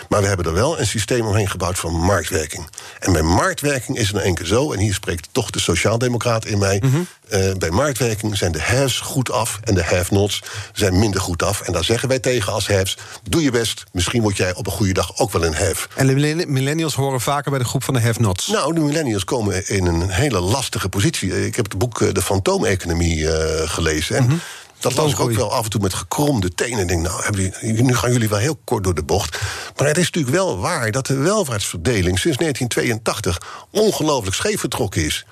[0.08, 2.68] Maar we hebben er wel een systeem omheen gebouwd van marktwerking.
[2.98, 6.58] En bij marktwerking is het nou keer zo, en hier spreekt toch de sociaaldemocraat in
[6.58, 6.82] mij.
[6.84, 7.06] Mm -hmm.
[7.30, 10.42] uh, bij marktwerking zijn de haves goed af en de have-nots
[10.72, 11.60] zijn minder goed af.
[11.60, 12.96] En daar zeggen wij tegen als haves:
[13.28, 15.88] doe je best, misschien word jij op een goede dag ook wel een have.
[15.96, 18.46] En de millennials horen vaker bij de groep van de have-nots?
[18.46, 21.46] Nou, de millennials komen in een hele lastige positie.
[21.46, 23.32] Ik heb het boek De Fantoomeconomie uh,
[23.64, 24.16] gelezen.
[24.16, 24.40] En -hmm.
[24.84, 26.86] Dat las ik ook wel af en toe met gekromde tenen.
[26.86, 29.38] Denk, nou, nu gaan jullie wel heel kort door de bocht.
[29.76, 35.26] Maar het is natuurlijk wel waar dat de welvaartsverdeling sinds 1982 ongelooflijk scheef vertrokken is.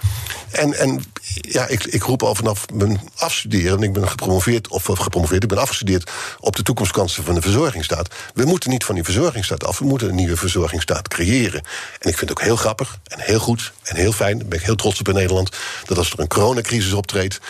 [0.50, 4.84] En, en ja, ik, ik roep al vanaf mijn afstuderen, en ik ben gepromoveerd, of
[4.84, 8.14] gepromoveerd, ik ben afgestudeerd op de toekomstkansen van de verzorgingsstaat.
[8.34, 11.62] We moeten niet van die verzorgingsstaat af, we moeten een nieuwe verzorgingsstaat creëren.
[11.98, 14.58] En ik vind het ook heel grappig en heel goed en heel fijn, daar ben
[14.58, 17.40] ik heel trots op in Nederland, dat als er een coronacrisis optreedt,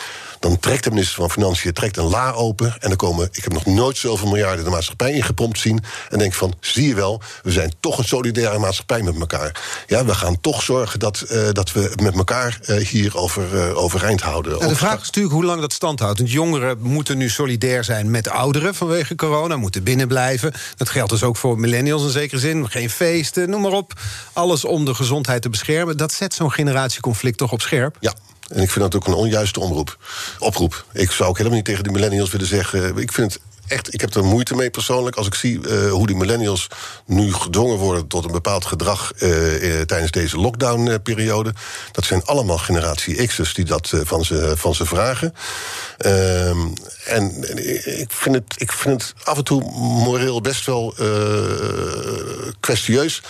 [0.43, 2.75] dan trekt de minister van Financiën trekt een la open.
[2.79, 5.83] En dan komen, ik heb nog nooit zoveel miljarden de maatschappij ingepompt zien.
[6.09, 9.61] En denk van, zie je wel, we zijn toch een solidaire maatschappij met elkaar.
[9.87, 13.77] Ja, we gaan toch zorgen dat, uh, dat we met elkaar uh, hier over, uh,
[13.77, 14.57] overeind houden.
[14.59, 16.17] Ja, de vraag is natuurlijk hoe lang dat stand houdt.
[16.17, 20.53] Want jongeren moeten nu solidair zijn met ouderen vanwege corona, moeten binnen blijven.
[20.75, 22.69] Dat geldt dus ook voor millennials in zekere zin.
[22.69, 23.93] Geen feesten, noem maar op.
[24.33, 25.97] Alles om de gezondheid te beschermen.
[25.97, 27.97] Dat zet zo'n generatieconflict toch op scherp?
[27.99, 28.13] Ja,
[28.47, 29.97] en ik vind dat ook een onjuiste omroep.
[30.39, 30.85] oproep.
[30.93, 32.97] Ik zou ook helemaal niet tegen de millennials willen zeggen.
[32.97, 36.07] Ik vind het echt, ik heb er moeite mee persoonlijk als ik zie uh, hoe
[36.07, 36.67] die millennials
[37.05, 41.53] nu gedwongen worden tot een bepaald gedrag uh, tijdens deze lockdown-periode.
[41.91, 45.33] Dat zijn allemaal generatie X'ers die dat van, ze, van ze vragen.
[45.97, 46.67] Ehm,
[47.05, 47.55] en
[47.99, 49.61] ik vind, het, ik vind het af en toe
[50.03, 50.95] moreel best wel
[52.59, 53.21] kwestieus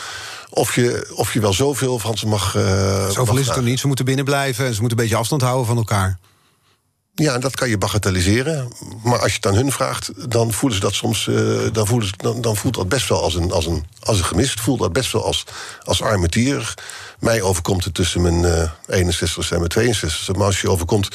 [0.54, 2.56] of je, of je wel zoveel van ze mag.
[2.56, 3.80] Uh, zoveel mag is het er niet.
[3.80, 6.20] Ze moeten binnen blijven en ze moeten een beetje afstand houden van elkaar.
[7.16, 8.72] Ja, dat kan je bagatelliseren.
[9.04, 11.28] Maar als je het aan hun vraagt, dan voelen ze dat soms.
[11.28, 14.18] Uh, dan, voelen ze, dan, dan, voelt dat best wel als een, als een, als
[14.18, 14.52] een gemis.
[14.52, 15.46] Het voelt dat best wel als,
[15.84, 16.78] als armetierig.
[17.24, 20.36] Mij overkomt het tussen mijn uh, 61 en mijn 62.
[20.36, 21.08] Maar als je overkomt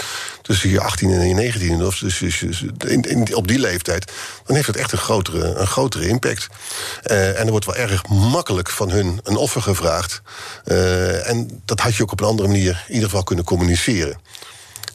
[0.43, 4.13] tussen je 18 en je 19, of dus, dus, in, in, op die leeftijd,
[4.45, 6.47] dan heeft het echt een grotere, een grotere impact.
[7.05, 10.23] Uh, en er wordt wel erg makkelijk van hun een offer gevraagd.
[10.65, 14.21] Uh, en dat had je ook op een andere manier in ieder geval kunnen communiceren.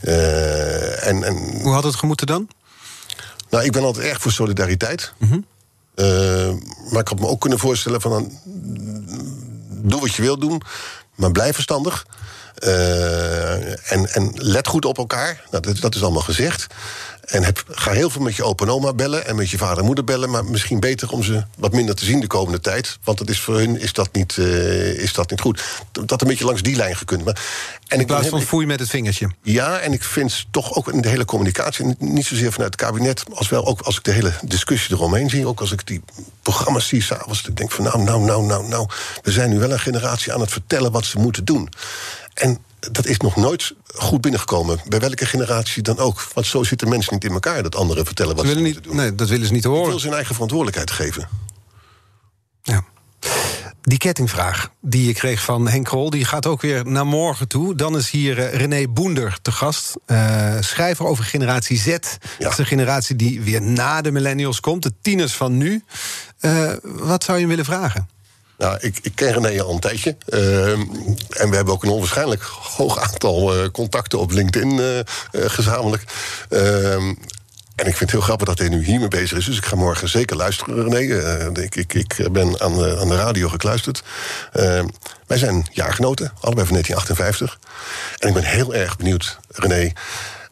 [0.02, 2.48] En, en, Hoe had het gemoeten dan?
[3.50, 5.14] Nou, ik ben altijd erg voor solidariteit.
[5.18, 5.46] Mm -hmm.
[5.96, 6.54] uh,
[6.92, 8.12] maar ik had me ook kunnen voorstellen van...
[8.12, 8.32] Dan,
[9.84, 10.62] doe wat je wil doen,
[11.16, 12.06] maar blijf verstandig.
[12.60, 15.44] Uh, en, en let goed op elkaar.
[15.52, 16.68] Nou, dat, dat is allemaal gezegd.
[17.24, 19.78] En heb, ga heel veel met je opa en oma bellen en met je vader
[19.78, 20.30] en moeder bellen.
[20.30, 22.98] Maar misschien beter om ze wat minder te zien de komende tijd.
[23.04, 25.64] Want dat is voor hun is dat niet, uh, is dat niet goed.
[26.06, 27.26] Dat een beetje langs die lijn gekund.
[27.26, 27.42] Maar,
[27.88, 29.30] en in plaats van foei met het vingertje.
[29.42, 31.96] Ja, en ik vind toch ook in de hele communicatie...
[32.00, 35.48] niet zozeer vanuit het kabinet, als wel ook als ik de hele discussie eromheen zie...
[35.48, 36.02] ook als ik die
[36.42, 37.48] programma's zie s'avonds...
[37.48, 38.88] ik denk van nou, nou, nou, nou, nou...
[39.22, 41.70] we zijn nu wel een generatie aan het vertellen wat ze moeten doen.
[42.34, 42.58] En
[42.92, 44.80] dat is nog nooit goed binnengekomen.
[44.88, 46.28] Bij welke generatie dan ook.
[46.34, 48.84] Want zo zitten mensen niet in elkaar dat anderen vertellen wat ze, ze moeten niet,
[48.84, 48.96] doen.
[48.96, 49.80] Nee, dat willen ze niet horen.
[49.80, 51.28] Ze willen zijn eigen verantwoordelijkheid geven.
[52.62, 52.84] Ja.
[53.82, 57.76] Die kettingvraag die je kreeg van Henk Krol, die gaat ook weer naar morgen toe.
[57.76, 59.96] Dan is hier uh, René Boender te gast.
[60.08, 61.86] Uh, schrijver over generatie Z.
[61.86, 62.00] Ja.
[62.38, 64.84] Dat is de generatie die weer na de millennials komt.
[64.84, 65.84] De tieners van nu.
[66.42, 68.10] Uh, wat zou je willen vragen?
[68.58, 70.18] Nou, ik, ik ken René al een tijdje.
[70.30, 70.72] Uh,
[71.30, 75.00] en we hebben ook een onwaarschijnlijk hoog aantal uh, contacten op LinkedIn uh,
[75.32, 76.04] gezamenlijk.
[76.50, 77.14] Ehm,
[77.76, 79.46] en ik vind het heel grappig dat hij nu hiermee bezig is.
[79.46, 81.62] Dus ik ga morgen zeker luisteren, René.
[81.62, 84.04] ik, ik, ik ben aan de, aan de radio gekluisterd.
[84.52, 84.88] Ehm,
[85.28, 87.60] wij zijn jaargenoten, allebei van 1958.
[88.18, 89.92] En ik ben heel erg benieuwd, René...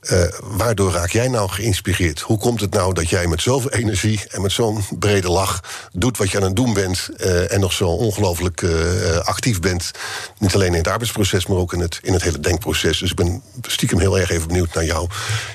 [0.09, 2.19] Uh, waardoor raak jij nou geïnspireerd?
[2.19, 6.17] Hoe komt het nou dat jij met zoveel energie en met zo'n brede lach doet
[6.17, 9.91] wat je aan het doen bent uh, en nog zo ongelooflijk uh, actief bent?
[10.37, 12.99] Niet alleen in het arbeidsproces, maar ook in het, in het hele denkproces.
[12.99, 15.07] Dus ik ben stiekem heel erg even benieuwd naar jouw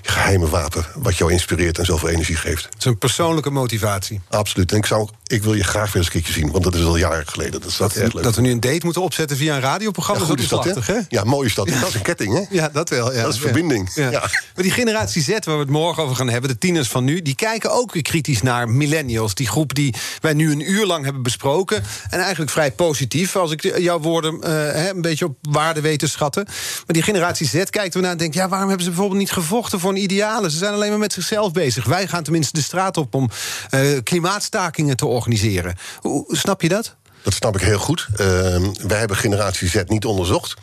[0.02, 2.64] geheime wapen, wat jou inspireert en zoveel energie geeft.
[2.64, 4.20] Het is een persoonlijke motivatie.
[4.28, 4.72] Absoluut.
[4.72, 6.84] En ik, zou, ik wil je graag weer eens een keertje zien, want dat is
[6.84, 7.60] al jaren geleden.
[7.60, 10.28] Dat, is dat, dat, dat we nu een date moeten opzetten via een radioprogramma, ja,
[10.28, 11.00] goed is dat, is lastig, hè?
[11.08, 11.68] Ja, mooi is dat.
[11.68, 11.80] Ja.
[11.80, 12.56] Dat is een ketting, hè?
[12.56, 13.14] Ja, dat wel.
[13.14, 13.22] Ja.
[13.22, 13.90] Dat is verbinding.
[13.94, 14.30] Ja.
[14.54, 17.22] Maar die generatie Z, waar we het morgen over gaan hebben, de tieners van nu,
[17.22, 19.34] die kijken ook weer kritisch naar millennials.
[19.34, 21.82] Die groep die wij nu een uur lang hebben besproken.
[22.10, 26.08] En eigenlijk vrij positief, als ik jouw woorden uh, een beetje op waarde weet te
[26.08, 26.44] schatten.
[26.44, 29.80] Maar die generatie Z kijkt ernaar en denkt: ja, waarom hebben ze bijvoorbeeld niet gevochten
[29.80, 30.50] voor een idealen?
[30.50, 31.84] Ze zijn alleen maar met zichzelf bezig.
[31.84, 33.30] Wij gaan tenminste de straat op om
[33.70, 35.76] uh, klimaatstakingen te organiseren.
[36.00, 36.96] Hoe, snap je dat?
[37.26, 38.06] Dat snap ik heel goed.
[38.12, 38.18] Uh,
[38.86, 40.54] wij hebben generatie Z niet onderzocht.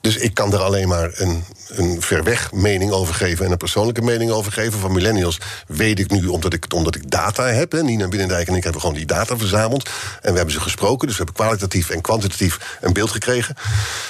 [0.00, 3.44] Dus ik kan er alleen maar een, een ver weg mening over geven...
[3.44, 4.78] en een persoonlijke mening over geven.
[4.78, 7.72] Van millennials weet ik nu, omdat ik, omdat ik data heb...
[7.72, 9.88] Hè, Nina Binnendijk en ik hebben gewoon die data verzameld.
[10.22, 12.78] En we hebben ze gesproken, dus we hebben kwalitatief en kwantitatief...
[12.80, 13.54] een beeld gekregen.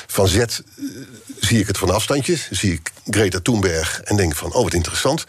[0.06, 0.44] Van Z
[1.40, 2.48] zie ik het van afstandjes.
[2.50, 5.24] Zie ik Greta Thunberg en denk van, oh wat interessant.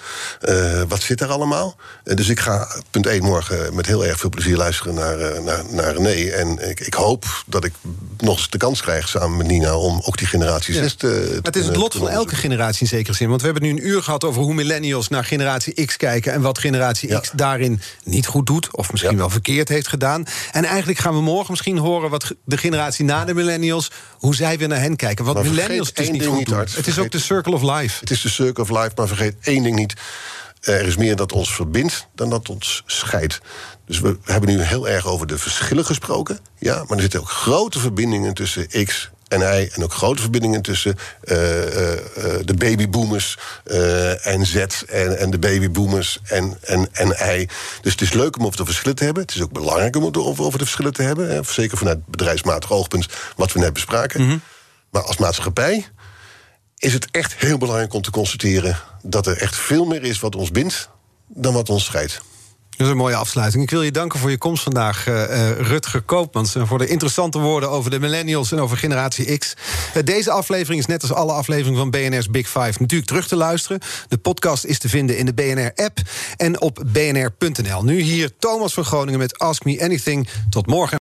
[0.50, 1.76] Uh, wat zit er allemaal?
[2.04, 5.40] Uh, dus ik ga punt 1 morgen met heel erg veel plezier luisteren naar, uh,
[5.40, 6.30] naar, naar René.
[6.30, 7.74] En ik, ik, hoop dat ik
[8.18, 9.78] nog eens de kans krijg samen met Nina...
[9.78, 12.88] om ook die generatie 6 te, te Het is het lot van elke generatie in
[12.88, 13.30] zekere zin.
[13.30, 16.34] Want we hebben nu een uur gehad over hoe millennials naar generatie X kijken...
[16.34, 17.20] en wat generatie ja.
[17.20, 18.76] X daarin niet goed doet...
[18.76, 19.18] of misschien ja.
[19.18, 20.26] wel verkeerd heeft gedaan.
[20.52, 22.10] En eigenlijk gaan we morgen misschien horen...
[22.10, 25.26] wat de generatie na de millennials, hoe zij weer naar hen kijken.
[25.26, 26.76] Wat maar millennials dus niet goed niet.
[26.76, 28.00] Het is ook de circle of life.
[28.00, 29.94] Het is de circle of life, maar vergeet één ding niet.
[30.62, 33.40] Er is meer dat ons verbindt dan dat ons scheidt.
[33.86, 36.40] Dus we hebben nu heel erg over de verschillen gesproken.
[36.58, 39.70] Ja, maar er zitten ook grote verbindingen tussen X en hij.
[39.74, 41.72] En ook grote verbindingen tussen uh, uh,
[42.46, 47.50] de babyboomers uh, en Z en, en de babyboomers en, en, en hij.
[47.82, 49.24] Dus het is leuk om over de verschillen te hebben.
[49.24, 51.30] Het is ook belangrijk om het over, over de verschillen te hebben.
[51.30, 51.44] Hè.
[51.44, 54.22] Zeker vanuit bedrijfsmatig oogpunt, wat we net bespraken.
[54.22, 54.42] Mm -hmm.
[54.92, 55.86] Maar als maatschappij
[56.78, 60.36] is het echt heel belangrijk om te constateren dat er echt veel meer is wat
[60.36, 60.90] ons bindt
[61.28, 62.22] dan wat ons scheidt.
[62.78, 63.64] Dat is een mooie afsluiting.
[63.64, 66.56] Ik wil je danken voor je komst vandaag, uh, Rutger Koopmans.
[66.56, 69.54] En voor de interessante woorden over de millennials en over generatie X.
[69.96, 73.36] Uh, deze aflevering is net als alle afleveringen van BNR's Big Five natuurlijk terug te
[73.36, 73.80] luisteren.
[74.08, 75.98] De podcast is te vinden in de BNR-app
[76.36, 77.84] en op bnr.nl.
[77.84, 80.30] Nu hier Thomas van Groningen met Ask Me Anything.
[80.50, 81.07] Tot morgen.